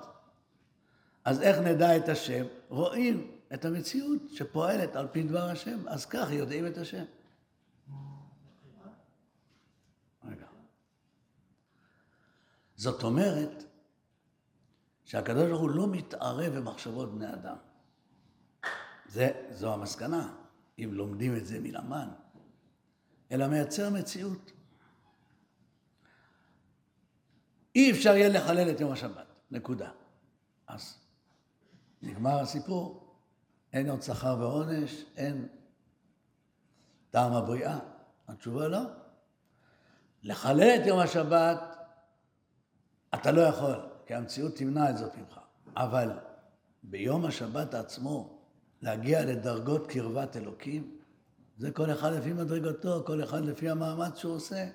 אז 1.26 1.42
איך 1.42 1.58
נדע 1.58 1.98
את 1.98 2.10
השם? 2.10 2.46
רואים 2.70 3.32
את 3.54 3.66
המציאות 3.66 4.22
שפועלת 4.30 4.96
על 4.96 5.08
פי 5.12 5.24
דבר 5.24 5.50
השם, 5.50 5.88
אז 5.88 6.06
כך 6.06 6.32
יודעים 6.32 6.68
את 6.68 6.78
השם. 6.78 7.04
רגע. 10.24 10.46
זאת 12.76 13.04
אומרת 13.04 13.64
שהקדוש 15.06 15.50
ברוך 15.50 15.62
הוא 15.62 15.70
לא 15.70 15.88
מתערב 15.88 16.54
במחשבות 16.54 17.16
בני 17.16 17.34
אדם. 17.34 17.58
זה, 19.08 19.32
זו 19.52 19.74
המסקנה, 19.74 20.34
אם 20.80 20.90
לומדים 20.94 21.36
את 21.36 21.46
זה 21.46 21.60
מלמן, 21.60 22.10
אלא 23.32 23.48
מייצר 23.48 23.90
מציאות. 23.90 24.52
אי 27.76 27.92
אפשר 27.92 28.10
יהיה 28.16 28.30
לחלל 28.30 28.72
את 28.72 28.80
יום 28.80 28.92
השבת, 28.92 29.26
נקודה. 29.52 29.92
אז 30.68 30.98
נגמר 32.02 32.40
הסיפור. 32.40 33.02
אין 33.74 33.90
עוד 33.90 34.02
שכר 34.02 34.38
ועונש, 34.40 35.06
אין 35.18 35.48
טעם 37.10 37.34
הבריאה. 37.34 37.80
התשובה 38.28 38.68
לא. 38.68 38.80
לחלל 40.24 40.70
את 40.82 40.88
יום 40.88 41.00
השבת, 41.00 41.60
אתה 43.14 43.32
לא 43.32 43.42
יכול, 43.42 43.95
כי 44.06 44.14
המציאות 44.14 44.56
תמנע 44.56 44.90
את 44.90 44.98
זאת 44.98 45.18
ממך. 45.18 45.40
אבל 45.76 46.12
ביום 46.84 47.26
השבת 47.26 47.74
עצמו, 47.74 48.40
להגיע 48.82 49.26
לדרגות 49.26 49.88
קרבת 49.88 50.38
אלוקים, 50.38 50.98
זה 51.58 51.72
כל 51.72 51.92
אחד 51.92 52.14
לפי 52.14 52.34
מדרגתו, 52.34 53.04
כל 53.06 53.24
אחד 53.24 53.46
לפי 53.46 53.70
המאמץ 53.70 54.18
שהוא 54.18 54.36
עושה. 54.36 54.68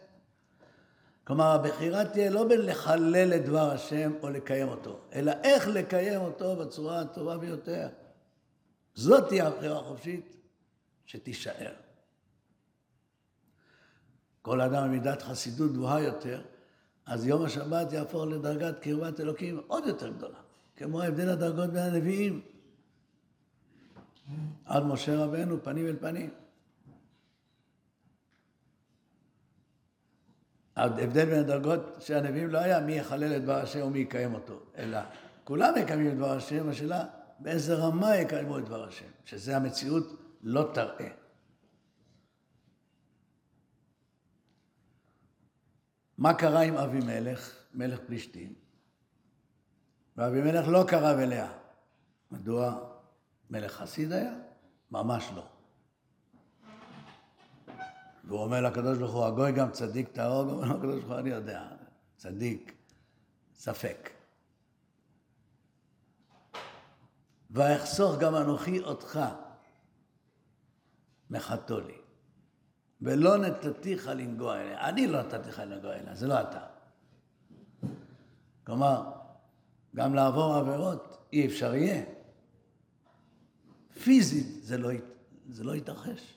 כלומר, 1.25 1.45
הבחירה 1.45 2.05
תהיה 2.05 2.31
לא 2.31 2.49
בין 2.49 2.61
לחלל 2.61 3.33
את 3.35 3.45
דבר 3.45 3.71
השם 3.71 4.13
או 4.23 4.31
לקיים 4.31 4.69
אותו, 4.69 5.01
אלא 5.13 5.33
איך 5.45 5.69
לקיים 5.69 6.21
אותו 6.21 6.57
בצורה 6.57 7.01
הטובה 7.01 7.39
ביותר. 7.39 7.89
זאת 8.95 9.29
תהיה 9.29 9.47
הבחירה 9.47 9.79
החופשית 9.79 10.37
שתישאר. 11.07 11.73
כל 14.43 14.61
אדם 14.61 14.85
במידת 14.85 15.23
חסידות 15.23 15.73
גבוהה 15.73 16.01
יותר, 16.01 16.43
אז 17.11 17.27
יום 17.27 17.45
השבת 17.45 17.93
יהפוך 17.93 18.25
לדרגת 18.25 18.79
קרבת 18.79 19.21
אלוקים 19.21 19.61
עוד 19.67 19.87
יותר 19.87 20.09
גדולה, 20.13 20.39
כמו 20.77 21.03
הבדל 21.03 21.29
הדרגות 21.29 21.71
בין 21.71 21.83
הנביאים. 21.83 22.41
עד 24.65 24.83
משה 24.83 25.25
רבנו, 25.25 25.63
פנים 25.63 25.87
אל 25.87 25.97
פנים. 26.01 26.31
ההבדל 30.77 31.25
בין 31.25 31.39
הדרגות 31.39 32.11
הנביאים 32.15 32.51
לא 32.51 32.59
היה 32.59 32.81
מי 32.81 32.93
יחלל 32.93 33.37
את 33.37 33.43
דבר 33.43 33.57
השם 33.57 33.87
ומי 33.87 33.99
יקיים 33.99 34.35
אותו, 34.35 34.61
אלא 34.77 34.99
כולם 35.45 35.73
יקיימים 35.77 36.13
את 36.13 36.17
דבר 36.17 36.33
השם, 36.33 36.69
השאלה 36.69 37.05
באיזה 37.39 37.75
רמה 37.75 38.17
יקיימו 38.17 38.59
את 38.59 38.65
דבר 38.65 38.89
השם, 38.89 39.09
שזה 39.25 39.57
המציאות 39.57 40.21
לא 40.43 40.71
תראה. 40.75 41.20
מה 46.21 46.35
קרה 46.35 46.61
עם 46.61 46.77
אבימלך, 46.77 47.55
מלך 47.75 48.01
פלישתים? 48.07 48.55
ואבימלך 50.17 50.69
לא 50.69 50.85
קרב 50.89 51.19
אליה. 51.19 51.53
מדוע? 52.31 52.79
מלך 53.51 53.73
חסיד 53.73 54.13
היה? 54.13 54.35
ממש 54.91 55.31
לא. 55.35 55.47
והוא 58.25 58.41
אומר 58.41 58.61
לקדוש 58.61 58.99
ברוך 58.99 59.13
הוא, 59.13 59.25
הגוי 59.25 59.53
גם 59.53 59.71
צדיק 59.71 60.09
טהור, 60.09 60.51
אומר 60.51 60.65
לו 60.65 60.77
הקדוש 60.77 61.01
ברוך 61.01 61.11
הוא, 61.11 61.19
אני 61.19 61.31
יודע, 61.31 61.69
צדיק, 62.17 62.75
ספק. 63.55 64.11
ואחסוך 67.51 68.19
גם 68.19 68.37
אנוכי 68.37 68.81
אותך 68.81 69.21
מחתו 71.31 71.81
לי. 71.81 72.00
ולא 73.03 73.39
נתתיך 73.39 74.07
לנגוע 74.07 74.61
אליה. 74.61 74.89
אני 74.89 75.07
לא 75.07 75.23
נתתי 75.23 75.49
לך 75.49 75.59
לנגוע 75.59 75.93
אליה, 75.93 76.15
זה 76.15 76.27
לא 76.27 76.41
אתה. 76.41 76.61
כלומר, 78.65 79.03
גם 79.97 80.15
לעבור 80.15 80.55
עבירות 80.55 81.27
אי 81.33 81.47
אפשר 81.47 81.75
יהיה. 81.75 82.03
פיזית 84.03 84.65
זה 84.65 84.79
לא, 84.79 84.91
זה 85.51 85.65
לא 85.65 85.77
יתרחש. 85.77 86.37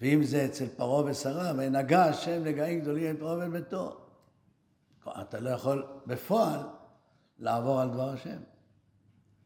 ואם 0.00 0.24
זה 0.24 0.44
אצל 0.44 0.66
פרעה 0.76 1.04
ושרה, 1.04 1.52
ונגע 1.56 2.04
השם 2.04 2.44
נגעים 2.44 2.80
גדולים 2.80 3.14
את 3.14 3.20
פרעה 3.20 3.48
ביתו. 3.48 4.00
אתה 5.20 5.40
לא 5.40 5.50
יכול 5.50 5.86
בפועל 6.06 6.60
לעבור 7.38 7.80
על 7.80 7.88
דבר 7.90 8.08
השם, 8.08 8.38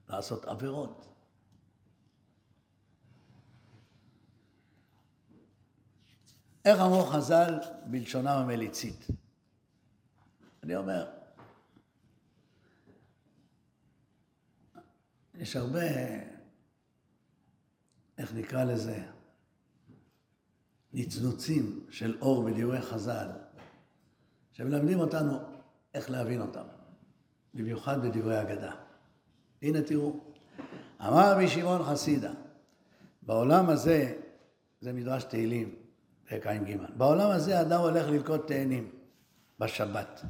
לעשות 0.08 0.44
עבירות. 0.44 1.07
איך 6.68 6.80
אמרו 6.80 7.02
חז"ל 7.04 7.58
בלשונם 7.86 8.28
המליצית? 8.28 9.06
אני 10.62 10.76
אומר, 10.76 11.10
יש 15.34 15.56
הרבה, 15.56 15.80
איך 18.18 18.34
נקרא 18.34 18.64
לזה, 18.64 19.04
נצנוצים 20.92 21.86
של 21.90 22.18
אור 22.20 22.42
בדברי 22.42 22.80
חז"ל, 22.80 23.28
שמלמדים 24.52 25.00
אותנו 25.00 25.38
איך 25.94 26.10
להבין 26.10 26.40
אותם, 26.40 26.64
במיוחד 27.54 28.02
בדברי 28.02 28.40
אגדה. 28.40 28.74
הנה 29.62 29.82
תראו, 29.82 30.20
אמר 31.00 31.32
רבי 31.32 31.48
שמעון 31.48 31.82
חסידה, 31.82 32.32
בעולם 33.22 33.70
הזה, 33.70 34.20
זה 34.80 34.92
מדרש 34.92 35.24
תהילים, 35.24 35.87
פרק 36.28 36.46
ע"ג, 36.46 36.76
בעולם 36.96 37.30
הזה 37.30 37.60
אדם 37.60 37.80
הולך 37.80 38.08
ללקוט 38.08 38.46
תאנים 38.46 38.90
בשבת. 39.58 40.22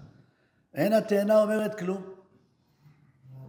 אין 0.75 0.93
התאנה 0.93 1.43
אומרת 1.43 1.79
כלום. 1.79 2.03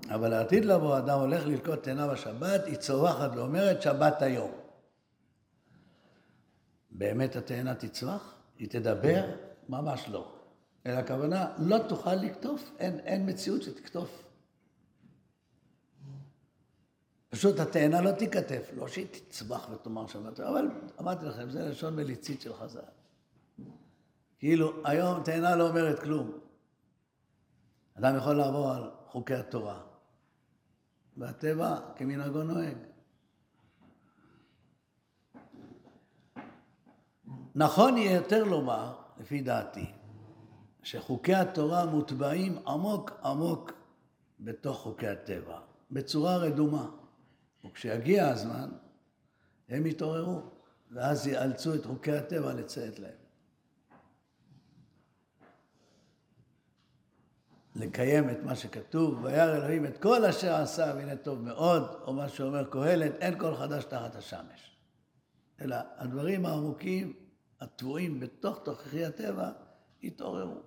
אבל 0.10 0.30
לעתיד 0.30 0.66
לבוא, 0.66 0.98
אדם 0.98 1.20
הולך 1.20 1.46
ללקוט 1.46 1.84
תאנה 1.84 2.08
בשבת, 2.08 2.66
היא 2.66 2.76
צורחת 2.76 3.30
ואומרת 3.36 3.82
שבת 3.82 4.22
היום. 4.22 4.52
באמת 6.92 7.36
התאנה 7.36 7.76
תצמח? 7.76 8.36
היא 8.58 8.70
תדבר? 8.70 9.26
ממש 9.70 10.06
לא. 10.10 10.36
אלא 10.86 10.98
הכוונה, 10.98 11.48
לא 11.58 11.78
תוכל 11.90 12.16
לקטוף, 12.16 12.72
אין, 12.80 13.00
אין 13.00 13.30
מציאות 13.30 13.64
שתקטוף. 13.64 14.29
פשוט 17.30 17.60
התאנה 17.60 18.02
לא 18.02 18.12
תיכתף, 18.12 18.72
לא 18.76 18.88
שהיא 18.88 19.08
תצמח 19.12 19.70
ותאמר 19.72 20.08
שבת, 20.08 20.40
אבל 20.40 20.68
אמרתי 21.00 21.26
לכם, 21.26 21.50
זה 21.50 21.70
לשון 21.70 21.96
מליצית 21.96 22.42
של 22.42 22.54
חז"ל. 22.54 22.80
כאילו, 24.40 24.74
היום 24.86 25.24
תאנה 25.24 25.56
לא 25.56 25.70
אומרת 25.70 26.00
כלום. 26.00 26.32
אדם 27.94 28.18
יכול 28.18 28.34
לעבור 28.34 28.72
על 28.72 28.92
חוקי 29.08 29.36
התורה, 29.36 29.82
והטבע 31.18 31.76
כמנהגו 31.96 32.44
נוהג. 32.44 32.78
נכון 37.56 37.98
יהיה 37.98 38.16
יותר 38.16 38.44
לומר, 38.44 38.96
לפי 39.20 39.42
דעתי, 39.42 39.86
שחוקי 40.84 41.34
התורה 41.34 41.86
מוטבעים 41.86 42.58
עמוק 42.68 43.12
עמוק 43.24 43.72
בתוך 44.40 44.78
חוקי 44.78 45.08
הטבע, 45.08 45.60
בצורה 45.92 46.38
רדומה. 46.38 46.99
וכשיגיע 47.66 48.28
הזמן, 48.28 48.70
הם 49.70 49.86
יתעוררו, 49.86 50.42
ואז 50.92 51.28
יאלצו 51.28 51.76
את 51.76 51.86
חוקי 51.86 52.12
הטבע 52.12 52.54
לציית 52.54 53.00
להם. 53.00 53.20
לקיים 57.76 58.30
את 58.30 58.44
מה 58.44 58.56
שכתוב, 58.56 59.24
וירא 59.24 59.58
אלוהים 59.58 59.86
את 59.86 59.98
כל 59.98 60.26
אשר 60.26 60.54
עשה, 60.54 60.94
והנה 60.96 61.16
טוב 61.16 61.42
מאוד, 61.42 61.84
או 62.08 62.14
מה 62.14 62.30
שאומר 62.30 62.70
קהלת, 62.72 63.16
אין 63.20 63.40
כל 63.40 63.56
חדש 63.56 63.84
תחת 63.84 64.16
השמש. 64.16 64.78
אלא 65.62 65.76
הדברים 65.98 66.46
העמוקים 66.46 67.14
הטבועים 67.62 68.20
בתוך 68.20 68.60
תוככי 68.64 69.06
הטבע 69.06 69.52
יתעוררו. 70.02 70.62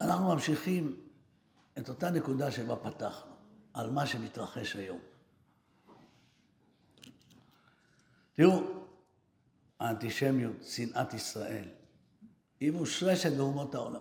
אנחנו 0.00 0.28
ממשיכים 0.34 0.96
את 1.78 1.88
אותה 1.88 2.10
נקודה 2.10 2.50
שבה 2.50 2.76
פתחנו, 2.76 3.32
על 3.74 3.90
מה 3.90 4.06
שמתרחש 4.06 4.76
היום. 4.76 5.00
תראו, 8.32 8.62
האנטישמיות, 9.80 10.56
שנאת 10.62 11.14
ישראל, 11.14 11.68
היא 12.60 12.72
מושרשת 12.72 13.32
באומות 13.32 13.74
העולם. 13.74 14.00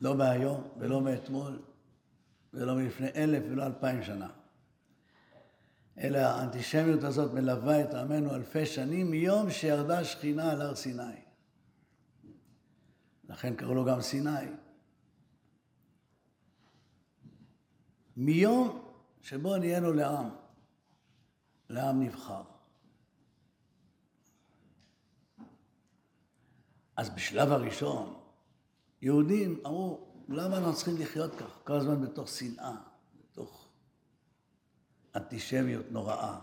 לא 0.00 0.14
מהיום 0.14 0.68
ולא 0.78 1.00
מאתמול 1.00 1.62
ולא 2.54 2.74
מלפני 2.74 3.08
אלף 3.14 3.42
ולא 3.50 3.66
אלפיים 3.66 4.02
שנה. 4.02 4.28
אלא 5.98 6.18
האנטישמיות 6.18 7.04
הזאת 7.04 7.32
מלווה 7.32 7.80
את 7.80 7.94
עמנו 7.94 8.34
אלפי 8.34 8.66
שנים 8.66 9.10
מיום 9.10 9.50
שירדה 9.50 10.04
שכינה 10.04 10.52
על 10.52 10.62
הר 10.62 10.74
סיני. 10.74 11.25
לכן 13.28 13.56
קראו 13.56 13.74
לו 13.74 13.84
גם 13.84 14.00
סיני. 14.00 14.30
מיום 18.16 18.92
שבו 19.20 19.56
נהיינו 19.56 19.92
לעם, 19.92 20.28
לעם 21.68 22.02
נבחר. 22.02 22.42
אז 26.96 27.10
בשלב 27.10 27.52
הראשון, 27.52 28.20
יהודים 29.02 29.60
אמרו, 29.66 30.06
למה 30.28 30.58
אנחנו 30.58 30.74
צריכים 30.74 30.94
לחיות 30.98 31.34
כך? 31.34 31.58
כל 31.64 31.72
הזמן 31.72 32.00
בתוך 32.00 32.28
שנאה, 32.28 32.76
בתוך 33.20 33.68
אנטישמיות 35.16 35.86
נוראה. 35.90 36.40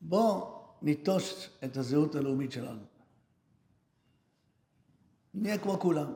בואו 0.00 0.62
ניטוש 0.82 1.50
את 1.64 1.76
הזהות 1.76 2.14
הלאומית 2.14 2.52
שלנו. 2.52 2.91
נהיה 5.34 5.58
כמו 5.58 5.80
כולם. 5.80 6.12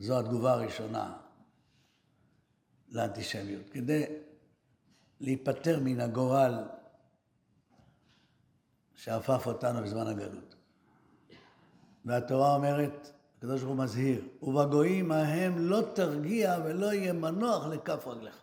זו 0.00 0.18
התגובה 0.18 0.52
הראשונה 0.52 1.16
לאנטישמיות, 2.88 3.70
כדי 3.70 4.04
להיפטר 5.20 5.80
מן 5.80 6.00
הגורל 6.00 6.64
שאפף 8.94 9.46
אותנו 9.46 9.82
בזמן 9.82 10.06
הגלות. 10.06 10.54
והתורה 12.04 12.54
אומרת, 12.54 13.12
הקדוש 13.38 13.62
ברוך 13.62 13.76
הוא 13.76 13.84
מזהיר, 13.84 14.28
ובגויים 14.42 15.12
ההם 15.12 15.58
לא 15.58 15.82
תרגיע 15.94 16.56
ולא 16.64 16.92
יהיה 16.92 17.12
מנוח 17.12 17.66
לכף 17.66 18.06
רגליך. 18.06 18.42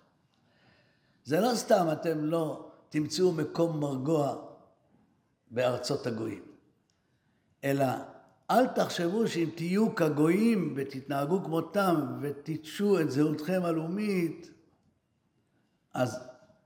זה 1.24 1.40
לא 1.40 1.56
סתם 1.56 1.88
אתם 1.92 2.24
לא 2.24 2.72
תמצאו 2.90 3.32
מקום 3.32 3.80
מרגוע 3.80 4.36
בארצות 5.52 6.08
הגויים, 6.08 6.44
אלא 7.64 7.86
אל 8.52 8.68
תחשבו 8.68 9.28
שאם 9.28 9.50
תהיו 9.56 9.96
כגויים 9.96 10.74
ותתנהגו 10.76 11.44
כמותם 11.44 12.18
ותיטשו 12.22 13.00
את 13.00 13.12
זהותכם 13.12 13.62
הלאומית, 13.64 14.52
אז 15.94 16.20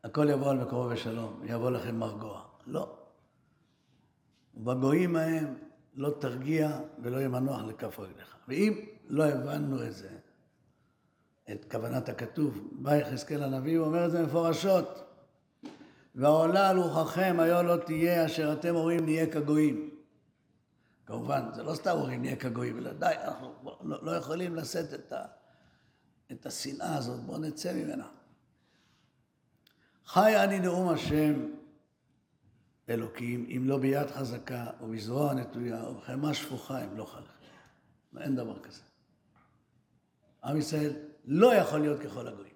הכל 0.03 0.29
יבוא 0.29 0.49
על 0.49 0.57
מקומו 0.57 0.89
בשלום, 0.89 1.41
יבוא 1.43 1.71
לכם 1.71 1.95
מרגוע. 1.95 2.41
לא. 2.67 2.97
בגויים 4.57 5.15
ההם 5.15 5.55
לא 5.95 6.09
תרגיע 6.19 6.79
ולא 7.03 7.17
יהיה 7.17 7.29
מנוח 7.29 7.61
לכף 7.63 7.99
רגליך. 7.99 8.35
ואם 8.47 8.73
לא 9.07 9.23
הבנו 9.23 9.83
את 9.83 9.93
זה, 9.93 10.09
את 11.51 11.65
כוונת 11.71 12.09
הכתוב, 12.09 12.69
בא 12.71 12.95
יחזקאל 12.95 13.43
הנביא, 13.43 13.77
הוא 13.77 13.87
אומר 13.87 14.05
את 14.05 14.11
זה 14.11 14.23
מפורשות. 14.23 15.01
והעולה 16.15 16.69
על 16.69 16.77
רוחכם 16.77 17.35
היה 17.39 17.61
לא 17.61 17.75
תהיה 17.77 18.25
אשר 18.25 18.53
אתם 18.53 18.75
אומרים 18.75 19.05
נהיה 19.05 19.31
כגויים. 19.31 19.94
כמובן, 21.05 21.41
זה 21.53 21.63
לא 21.63 21.75
סתם 21.75 21.91
אומרים 21.91 22.21
נהיה 22.21 22.35
כגויים, 22.35 22.77
אלא 22.77 22.93
די, 22.93 23.13
אנחנו 23.23 23.53
לא, 23.83 24.05
לא 24.05 24.11
יכולים 24.11 24.55
לשאת 24.55 24.93
את, 24.93 25.11
ה, 25.11 25.25
את 26.31 26.45
השנאה 26.45 26.97
הזאת, 26.97 27.19
בואו 27.19 27.37
נצא 27.37 27.73
ממנה. 27.73 28.07
חי 30.05 30.43
אני 30.43 30.59
נאום 30.59 30.89
השם 30.89 31.51
אלוקים, 32.89 33.47
אם 33.49 33.63
לא 33.65 33.77
ביד 33.77 34.07
חזקה, 34.07 34.67
או 34.79 34.87
בזרוע 34.87 35.33
נטויה, 35.33 35.83
או 35.83 35.95
בחמה 35.95 36.33
שפוכה, 36.33 36.83
אם 36.83 36.97
לא 36.97 37.05
חלק. 37.05 37.25
אין 38.17 38.35
דבר 38.35 38.59
כזה. 38.59 38.81
עם 40.43 40.57
ישראל 40.57 40.93
לא 41.25 41.55
יכול 41.55 41.79
להיות 41.79 41.99
ככל 41.99 42.27
הגויים. 42.27 42.54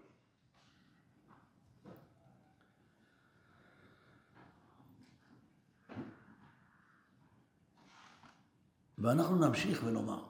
ואנחנו 8.99 9.35
נמשיך 9.35 9.83
ונאמר, 9.85 10.23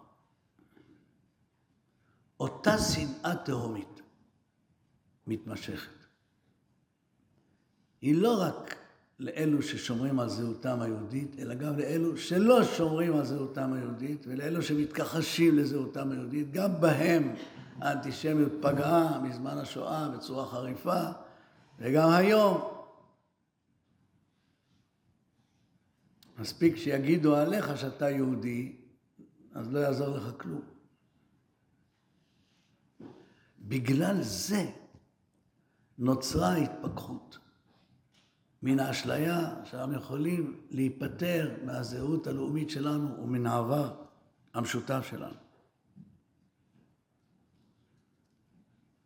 אותה 2.40 2.78
שנאה 2.78 3.36
תהומית 3.46 4.02
מתמשכת. 5.28 6.00
היא 8.02 8.16
לא 8.16 8.42
רק 8.42 8.76
לאלו 9.20 9.62
ששומרים 9.62 10.20
על 10.20 10.30
זהותם 10.30 10.82
היהודית, 10.82 11.36
אלא 11.40 11.54
גם 11.54 11.80
לאלו 11.80 12.18
שלא 12.18 12.64
שומרים 12.64 13.16
על 13.16 13.26
זהותם 13.26 13.74
היהודית, 13.74 14.26
ולאלו 14.28 14.62
שמתכחשים 14.62 15.58
לזהותם 15.58 16.12
היהודית. 16.12 16.52
גם 16.52 16.82
בהם 16.82 17.36
האנטישמיות 17.80 18.52
פגעה 18.62 19.20
מזמן 19.20 19.58
השואה 19.58 20.10
בצורה 20.10 20.46
חריפה, 20.46 21.04
וגם 21.80 22.10
היום. 22.10 22.79
מספיק 26.40 26.76
שיגידו 26.76 27.36
עליך 27.36 27.78
שאתה 27.78 28.10
יהודי, 28.10 28.76
אז 29.54 29.74
לא 29.74 29.80
יעזור 29.80 30.18
לך 30.18 30.24
כלום. 30.38 30.62
בגלל 33.60 34.22
זה 34.22 34.66
נוצרה 35.98 36.56
התפכחות. 36.56 37.38
מן 38.64 38.80
האשליה 38.80 39.56
שאנחנו 39.64 39.96
יכולים 39.96 40.62
להיפטר 40.70 41.56
מהזהות 41.64 42.28
הלאומית 42.28 42.70
שלנו 42.70 43.24
ומן 43.24 43.46
העבר 43.46 43.96
המשותף 44.54 45.08
שלנו. 45.10 45.36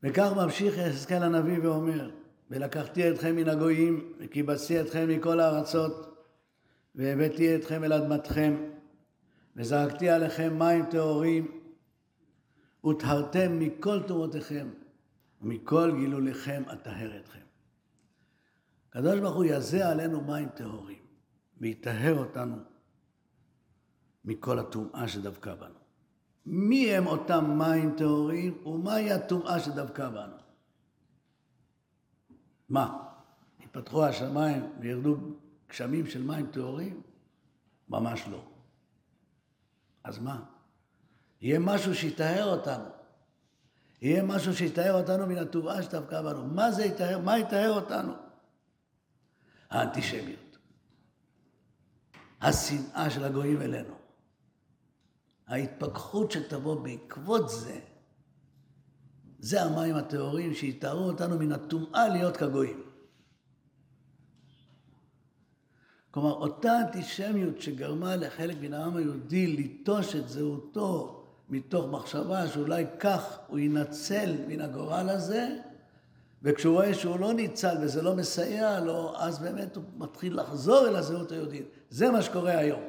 וכך 0.04 0.32
ממשיך 0.36 0.78
יחזקאל 0.78 1.24
הנביא 1.24 1.60
ואומר, 1.64 2.12
ולקחתי 2.50 3.10
אתכם 3.10 3.36
מן 3.36 3.50
הגויים, 3.50 4.14
וקיבצתי 4.20 4.82
אתכם 4.82 5.08
מכל 5.10 5.40
הארצות, 5.40 6.13
והבאתי 6.96 7.56
אתכם 7.56 7.84
אל 7.84 7.94
אדמתכם, 7.94 8.56
וזרקתי 9.56 10.10
עליכם 10.10 10.60
מים 10.60 10.86
טהורים, 10.86 11.62
וטהרתם 12.86 13.60
מכל 13.60 14.04
תומותיכם, 14.08 14.70
ומכל 15.42 15.92
גילוליכם 16.00 16.64
אטהר 16.74 17.18
אתכם. 17.18 17.40
הקדוש 18.90 19.20
ברוך 19.20 19.36
הוא 19.36 19.46
יזה 19.46 19.90
עלינו 19.90 20.22
מים 20.22 20.50
טהורים, 20.50 21.06
ויטהר 21.58 22.18
אותנו 22.18 22.58
מכל 24.26 24.60
הטומאה 24.60 25.08
שדבקה 25.08 25.56
בנו. 25.56 25.80
מי 26.46 26.94
הם 26.94 27.08
אותם 27.08 27.56
מים 27.58 27.96
טהורים 27.98 28.58
ומהי 28.66 29.12
הטומאה 29.12 29.60
שדבקה 29.60 30.10
בנו? 30.10 30.36
מה? 32.70 33.10
יפתחו 33.60 34.06
השמיים 34.06 34.62
וירדו 34.80 35.18
גשמים 35.74 36.08
של 36.08 36.24
מים 36.24 36.48
טהורים? 36.52 37.02
ממש 37.90 38.24
לא. 38.32 38.46
אז 40.04 40.20
מה? 40.20 40.44
יהיה 41.42 41.60
משהו 41.60 41.96
שיטהר 41.96 42.46
אותנו. 42.46 42.90
יהיה 44.02 44.24
משהו 44.24 44.54
שיטהר 44.56 44.94
אותנו 45.02 45.28
מן 45.28 45.38
הטומאה 45.38 45.84
שדבקה 45.84 46.24
בנו. 46.24 46.46
מה 46.46 46.72
זה 46.72 46.86
יטהר? 46.86 47.20
מה 47.20 47.40
יטהר 47.40 47.72
אותנו? 47.72 48.14
האנטישמיות. 49.70 50.58
השנאה 52.42 53.10
של 53.10 53.24
הגויים 53.24 53.62
אלינו. 53.62 53.96
ההתפכחות 55.48 56.32
שתבוא 56.32 56.84
בעקבות 56.84 57.50
זה, 57.50 57.80
זה 59.40 59.64
המים 59.64 59.96
הטהורים 59.96 60.54
שיטהרו 60.54 61.04
אותנו 61.04 61.40
מן 61.40 61.52
הטומאה 61.52 62.08
להיות 62.08 62.38
כגויים. 62.38 62.93
כלומר, 66.14 66.32
אותה 66.32 66.80
אנטישמיות 66.80 67.62
שגרמה 67.62 68.16
לחלק 68.16 68.58
מן 68.62 68.74
העם 68.74 68.98
היהודי 68.98 69.48
ליטוש 69.48 70.16
את 70.16 70.30
זהותו 70.30 71.24
מתוך 71.50 71.86
מחשבה 71.92 72.48
שאולי 72.48 72.86
כך 73.00 73.40
הוא 73.48 73.60
ינצל 73.60 74.36
מן 74.48 74.62
הגורל 74.62 75.10
הזה, 75.10 75.58
וכשהוא 76.44 76.74
רואה 76.74 76.94
שהוא 76.94 77.20
לא 77.20 77.34
ניצל 77.34 77.76
וזה 77.82 78.02
לא 78.02 78.16
מסייע 78.16 78.80
לו, 78.80 79.14
אז 79.18 79.40
באמת 79.40 79.76
הוא 79.76 79.84
מתחיל 79.98 80.40
לחזור 80.40 80.88
אל 80.88 80.96
הזהות 80.96 81.32
היהודית. 81.32 81.66
זה 81.90 82.12
מה 82.12 82.22
שקורה 82.22 82.58
היום. 82.58 82.84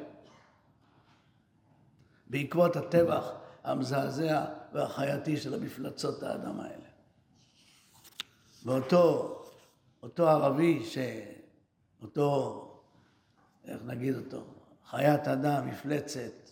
בעקבות 2.27 2.75
הטבח 2.75 3.31
המזעזע 3.63 4.45
והחייתי 4.73 5.37
של 5.37 5.53
המפלצות 5.53 6.23
האדם 6.23 6.59
האלה. 6.59 6.87
ואותו 8.65 9.35
אותו 10.03 10.29
ערבי, 10.29 10.85
ש... 10.85 10.97
אותו, 12.01 12.61
איך 13.67 13.81
נגיד 13.85 14.15
אותו, 14.15 14.47
חיית 14.89 15.27
אדם, 15.27 15.67
מפלצת, 15.67 16.45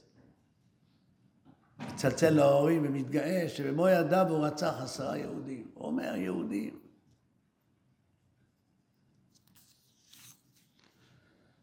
מצלצל 1.79 2.29
להורים 2.29 2.85
ומתגאה 2.85 3.49
שבמו 3.49 3.87
ידיו 3.87 4.27
הוא 4.29 4.45
רצח 4.45 4.73
עשרה 4.81 5.17
יהודים. 5.17 5.71
הוא 5.73 5.85
אומר 5.85 6.15
יהודים. 6.15 6.79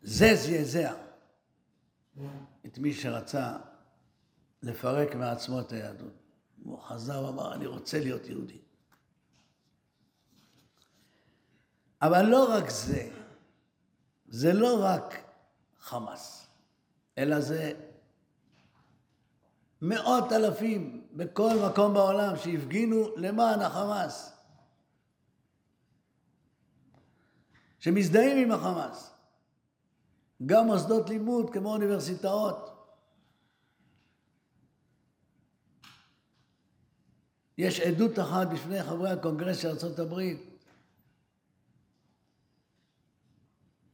זה 0.03 0.35
זעזע 0.35 0.95
את 2.67 2.79
מי 2.79 2.95
שרצה 2.95 3.57
לפרק 4.63 5.15
מעצמו 5.15 5.61
את 5.61 5.73
היהדות. 5.73 6.15
הוא 6.63 6.81
חזר 6.81 7.25
ואמר, 7.25 7.55
אני 7.55 7.67
רוצה 7.67 8.01
להיות 8.01 8.27
יהודי. 8.27 8.59
אבל 12.03 12.23
לא 12.27 12.55
רק 12.55 12.71
זה, 12.71 13.09
זה 14.29 14.53
לא 14.53 14.85
רק 14.85 15.30
חמאס, 15.81 16.47
אלא 17.19 17.41
זה 17.41 17.73
מאות 19.83 20.33
אלפים 20.33 21.07
בכל 21.13 21.55
מקום 21.71 21.95
בעולם 21.95 22.37
שהפגינו 22.37 23.17
למען 23.17 23.61
החמאס, 23.61 24.33
שמזדהים 27.79 28.37
עם 28.39 28.53
החמאס. 28.53 29.11
גם 30.47 30.67
מוסדות 30.67 31.09
לימוד 31.09 31.51
כמו 31.53 31.73
אוניברסיטאות. 31.73 32.71
יש 37.59 37.81
עדות 37.81 38.19
אחת 38.19 38.47
בפני 38.47 38.83
חברי 38.83 39.11
הקונגרס 39.11 39.59
של 39.59 39.69
ארה"ב 39.69 40.21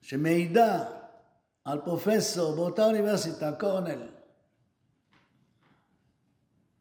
שמעידה 0.02 0.95
על 1.66 1.80
פרופסור 1.84 2.56
באותה 2.56 2.84
אוניברסיטה, 2.84 3.52
קורנל, 3.60 4.06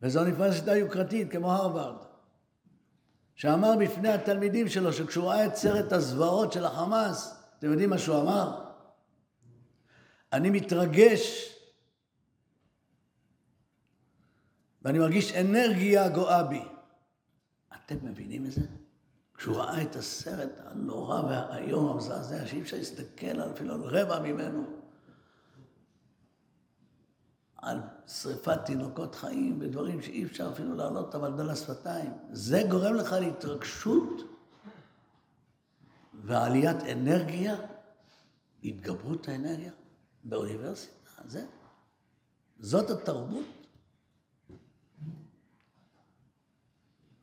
וזו 0.02 0.20
אוניברסיטה 0.20 0.76
יוקרתית 0.76 1.32
כמו 1.32 1.52
הרווארד, 1.52 2.06
שאמר 3.36 3.76
בפני 3.80 4.10
התלמידים 4.10 4.70
שלו 4.70 4.94
שכשהוא 4.94 5.26
ראה 5.26 5.46
את 5.46 5.56
סרט 5.56 5.94
הזוועות 5.94 6.54
של 6.54 6.66
החמאס, 6.66 7.44
אתם 7.60 7.72
יודעים 7.72 7.90
מה 7.90 7.98
שהוא 7.98 8.22
אמר? 8.22 8.66
אני 10.34 10.50
מתרגש 10.50 11.52
ואני 14.82 15.00
מרגיש 15.00 15.36
אנרגיה 15.36 16.10
גואה 16.10 16.44
בי. 16.44 16.62
אתם 17.86 17.96
מבינים 18.02 18.46
את 18.46 18.52
זה? 18.52 18.62
כשהוא 19.38 19.56
ראה 19.56 19.82
את 19.82 19.96
הסרט 19.96 20.50
הנורא 20.58 21.22
והאיום 21.22 21.88
המזעזע, 21.88 22.46
שאי 22.46 22.62
אפשר 22.62 22.78
להסתכל 22.78 23.42
אפילו 23.42 23.74
על 23.74 23.82
רבע 23.82 24.20
ממנו, 24.20 24.66
על 27.58 27.80
שריפת 28.08 28.66
תינוקות 28.66 29.16
חיים 29.16 29.58
ודברים 29.62 30.02
שאי 30.02 30.24
אפשר 30.24 30.52
אפילו 30.54 30.76
להעלות 30.76 31.06
אותם 31.06 31.24
על 31.24 31.34
דל 31.38 31.50
השפתיים. 31.50 32.12
זה 32.32 32.64
גורם 32.70 32.96
לך 32.96 33.12
להתרגשות 33.12 34.22
ועליית 36.24 36.78
אנרגיה, 36.92 37.56
התגברות 38.64 39.28
האנרגיה 39.28 39.72
באוניברסיטה. 40.24 40.96
זה, 41.28 41.46
זאת 42.60 42.90
התרבות. 42.90 43.55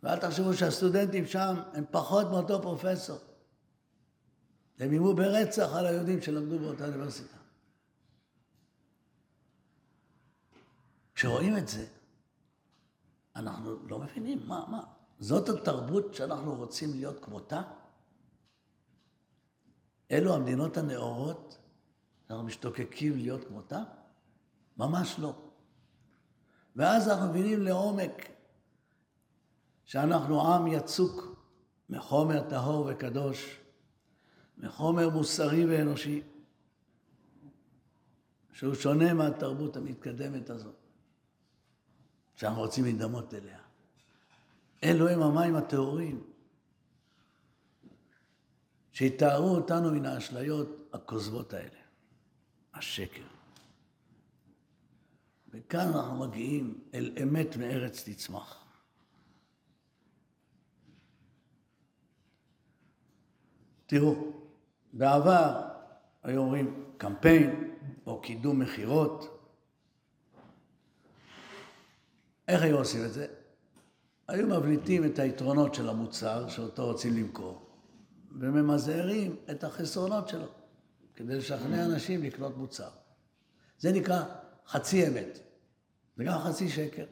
ואל 0.02 0.18
תחשבו 0.18 0.54
שהסטודנטים 0.54 1.26
שם 1.26 1.54
הם 1.72 1.84
פחות 1.90 2.26
מאותו 2.26 2.62
פרופסור. 2.62 3.18
הם 4.78 4.90
איימו 4.90 5.14
ברצח 5.14 5.68
על 5.74 5.86
היהודים 5.86 6.22
שלמדו 6.22 6.58
באותה 6.58 6.86
אוניברסיטה. 6.86 7.36
כשרואים 11.14 11.56
את 11.56 11.68
זה, 11.68 11.86
אנחנו 13.36 13.88
לא 13.88 13.98
מבינים, 13.98 14.46
מה, 14.46 14.64
מה? 14.68 14.84
זאת 15.18 15.48
התרבות 15.48 16.14
שאנחנו 16.14 16.54
רוצים 16.54 16.90
להיות 16.90 17.24
כמותה? 17.24 17.62
אלו 20.10 20.34
המדינות 20.34 20.76
הנאורות 20.76 21.58
שאנחנו 22.28 22.44
משתוקקים 22.44 23.16
להיות 23.16 23.44
כמותה? 23.44 23.82
ממש 24.76 25.18
לא. 25.18 25.34
ואז 26.76 27.08
אנחנו 27.08 27.28
מבינים 27.28 27.62
לעומק 27.62 28.31
שאנחנו 29.84 30.54
עם 30.54 30.66
יצוק 30.66 31.36
מחומר 31.90 32.48
טהור 32.48 32.88
וקדוש, 32.90 33.60
מחומר 34.58 35.08
מוסרי 35.08 35.66
ואנושי, 35.66 36.22
שהוא 38.52 38.74
שונה 38.74 39.14
מהתרבות 39.14 39.76
המתקדמת 39.76 40.50
הזאת, 40.50 40.76
שאנחנו 42.34 42.60
רוצים 42.60 42.84
להידמות 42.84 43.34
אליה. 43.34 43.58
אלו 44.84 45.08
הם 45.08 45.22
המים 45.22 45.56
הטהורים, 45.56 46.24
שיתארו 48.92 49.48
אותנו 49.48 49.92
מן 49.92 50.06
האשליות 50.06 50.88
הכוזבות 50.92 51.52
האלה, 51.52 51.78
השקר. 52.74 53.22
וכאן 55.50 55.88
אנחנו 55.94 56.26
מגיעים 56.26 56.80
אל 56.94 57.12
אמת 57.22 57.56
מארץ 57.56 58.08
תצמח. 58.08 58.61
תראו, 63.92 64.14
בעבר 64.92 65.68
היו 66.22 66.40
אומרים 66.40 66.84
קמפיין 66.96 67.74
או 68.06 68.20
קידום 68.20 68.58
מכירות. 68.58 69.48
איך 72.48 72.62
היו 72.62 72.78
עושים 72.78 73.04
את 73.04 73.12
זה? 73.12 73.26
היו 74.28 74.46
מבליטים 74.46 75.04
את 75.04 75.18
היתרונות 75.18 75.74
של 75.74 75.88
המוצר 75.88 76.48
שאותו 76.48 76.86
רוצים 76.86 77.16
למכור, 77.16 77.70
וממזערים 78.40 79.36
את 79.50 79.64
החסרונות 79.64 80.28
שלו, 80.28 80.48
כדי 81.14 81.36
לשכנע 81.36 81.84
אנשים 81.84 82.22
לקנות 82.22 82.56
מוצר. 82.56 82.90
זה 83.78 83.92
נקרא 83.92 84.24
חצי 84.66 85.08
אמת, 85.08 85.38
וגם 86.18 86.38
חצי 86.38 86.68
שקר. 86.68 87.06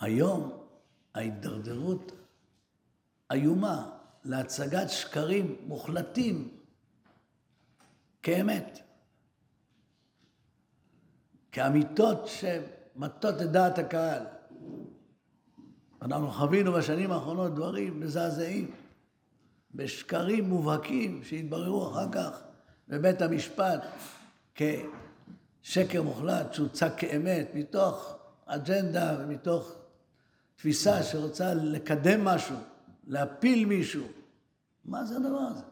היום 0.00 0.66
ההידרדרות 1.14 2.12
איומה 3.32 3.90
להצגת 4.24 4.90
שקרים 4.90 5.56
מוחלטים 5.66 6.48
כאמת, 8.22 8.78
כאמיתות 11.52 12.26
שמטות 12.26 13.42
את 13.42 13.50
דעת 13.50 13.78
הקהל. 13.78 14.22
אנחנו 16.02 16.30
חווינו 16.30 16.72
בשנים 16.72 17.12
האחרונות 17.12 17.54
דברים 17.54 18.00
מזעזעים, 18.00 18.70
בשקרים 19.74 20.44
מובהקים 20.48 21.24
שהתבררו 21.24 21.90
אחר 21.90 22.12
כך 22.12 22.42
בבית 22.88 23.22
המשפט 23.22 23.80
כשקר 24.54 26.02
מוחלט 26.02 26.54
שהוצג 26.54 26.90
כאמת 26.96 27.48
מתוך 27.54 28.16
אג'נדה 28.46 29.16
ומתוך 29.20 29.72
תפיסה 30.56 31.02
שרוצה 31.02 31.54
לקדם 31.54 32.24
משהו. 32.24 32.56
להפיל 33.08 33.64
מישהו. 33.64 34.06
מה 34.84 35.04
זה 35.04 35.16
הדבר 35.16 35.38
הזה? 35.38 35.64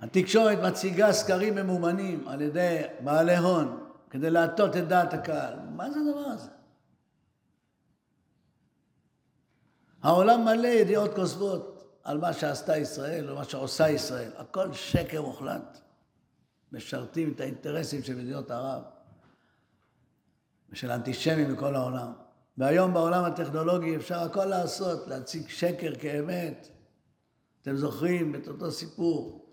התקשורת 0.00 0.58
מציגה 0.58 1.12
סקרים 1.12 1.54
ממומנים 1.54 2.28
על 2.28 2.40
ידי 2.40 2.82
בעלי 3.04 3.36
הון 3.36 3.88
כדי 4.10 4.30
להטות 4.30 4.76
את 4.76 4.88
דעת 4.88 5.14
הקהל. 5.14 5.58
מה 5.76 5.90
זה 5.90 5.98
הדבר 6.00 6.28
הזה? 6.28 6.50
העולם 10.02 10.44
מלא 10.44 10.68
ידיעות 10.68 11.14
כוזבות 11.14 11.98
על 12.02 12.18
מה 12.18 12.32
שעשתה 12.32 12.76
ישראל 12.76 13.30
או 13.30 13.34
מה 13.36 13.44
שעושה 13.44 13.88
ישראל. 13.88 14.30
הכל 14.36 14.72
שקר 14.72 15.22
מוחלט. 15.22 15.78
משרתים 16.72 17.32
את 17.32 17.40
האינטרסים 17.40 18.02
של 18.02 18.14
מדינות 18.14 18.50
ערב. 18.50 18.82
ושל 20.72 20.90
אנטישמים 20.90 21.54
בכל 21.54 21.74
העולם. 21.74 22.12
והיום 22.58 22.94
בעולם 22.94 23.24
הטכנולוגי 23.24 23.96
אפשר 23.96 24.18
הכל 24.18 24.44
לעשות, 24.44 25.08
להציג 25.08 25.48
שקר 25.48 25.94
כאמת. 25.94 26.68
אתם 27.62 27.76
זוכרים 27.76 28.34
את 28.34 28.48
אותו 28.48 28.70
סיפור 28.70 29.46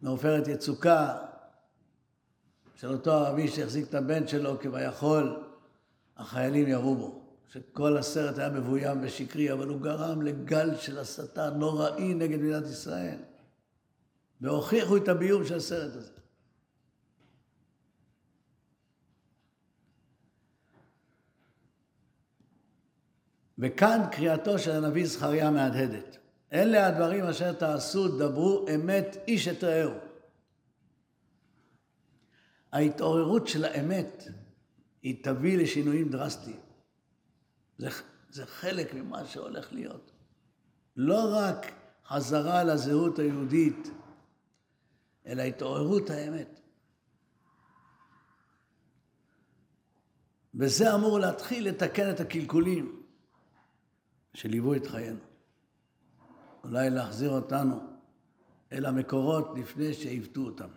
מעופרת 0.00 0.48
יצוקה 0.48 1.18
של 2.74 2.92
אותו 2.92 3.12
ערבי 3.12 3.48
שהחזיק 3.48 3.88
את 3.88 3.94
הבן 3.94 4.28
שלו 4.28 4.60
כביכול 4.60 5.44
החיילים 6.16 6.68
ירו 6.68 6.94
בו, 6.94 7.22
שכל 7.48 7.96
הסרט 7.96 8.38
היה 8.38 8.50
מבוים 8.50 8.98
ושקרי, 9.02 9.52
אבל 9.52 9.68
הוא 9.68 9.80
גרם 9.80 10.22
לגל 10.22 10.76
של 10.76 10.98
הסתה 10.98 11.50
נוראי 11.50 12.14
נגד 12.14 12.38
מדינת 12.38 12.64
ישראל. 12.64 13.18
והוכיחו 14.40 14.96
את 14.96 15.08
הביוב 15.08 15.46
של 15.46 15.56
הסרט 15.56 15.96
הזה. 15.96 16.21
וכאן 23.62 24.00
קריאתו 24.12 24.58
של 24.58 24.70
הנביא 24.70 25.06
זכריה 25.06 25.50
מהדהדת. 25.50 26.18
אלה 26.52 26.86
הדברים 26.86 27.24
אשר 27.24 27.52
תעשו, 27.52 28.18
דברו 28.18 28.66
אמת 28.74 29.16
איש 29.28 29.48
את 29.48 29.64
רעהו. 29.64 29.92
ההתעוררות 32.72 33.48
של 33.48 33.64
האמת 33.64 34.24
היא 35.02 35.24
תביא 35.24 35.58
לשינויים 35.58 36.08
דרסטיים. 36.08 36.60
זה, 37.78 37.88
זה 38.30 38.46
חלק 38.46 38.94
ממה 38.94 39.24
שהולך 39.24 39.72
להיות. 39.72 40.12
לא 40.96 41.34
רק 41.34 41.72
חזרה 42.06 42.64
לזהות 42.64 43.18
היהודית, 43.18 43.88
אלא 45.26 45.42
התעוררות 45.42 46.10
האמת. 46.10 46.60
וזה 50.54 50.94
אמור 50.94 51.18
להתחיל 51.18 51.68
לתקן 51.68 52.10
את 52.10 52.20
הקלקולים. 52.20 53.01
שליוו 54.34 54.74
את 54.74 54.86
חיינו. 54.86 55.20
אולי 56.64 56.90
להחזיר 56.90 57.30
אותנו 57.30 57.80
אל 58.72 58.86
המקורות 58.86 59.58
לפני 59.58 59.94
שעיוותו 59.94 60.40
אותם. 60.40 60.68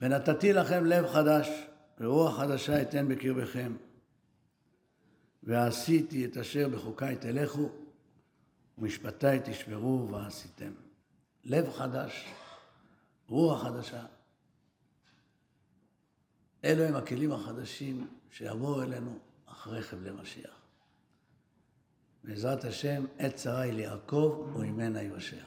ונתתי 0.00 0.52
לכם 0.52 0.84
לב 0.84 1.06
חדש, 1.06 1.48
ורוח 2.00 2.36
חדשה 2.36 2.82
אתן 2.82 3.08
בקרבכם. 3.08 3.76
ועשיתי 5.42 6.24
את 6.24 6.36
אשר 6.36 6.68
בחוקיי 6.68 7.16
תלכו, 7.16 7.68
ומשפטיי 8.78 9.40
תשמרו 9.44 10.08
ועשיתם. 10.10 10.72
לב 11.44 11.72
חדש, 11.72 12.28
רוח 13.28 13.62
חדשה. 13.62 14.04
אלו 16.64 16.82
הם 16.84 16.96
הכלים 16.96 17.32
החדשים 17.32 18.08
שיבואו 18.30 18.82
אלינו 18.82 19.18
אחרי 19.46 19.82
חבלי 19.82 20.10
משיח. 20.10 20.59
בעזרת 22.24 22.64
השם, 22.64 23.04
עת 23.18 23.34
צרה 23.34 23.60
היא 23.60 23.72
ליעקב 23.72 24.52
וממנה 24.56 25.02
יבשע. 25.02 25.44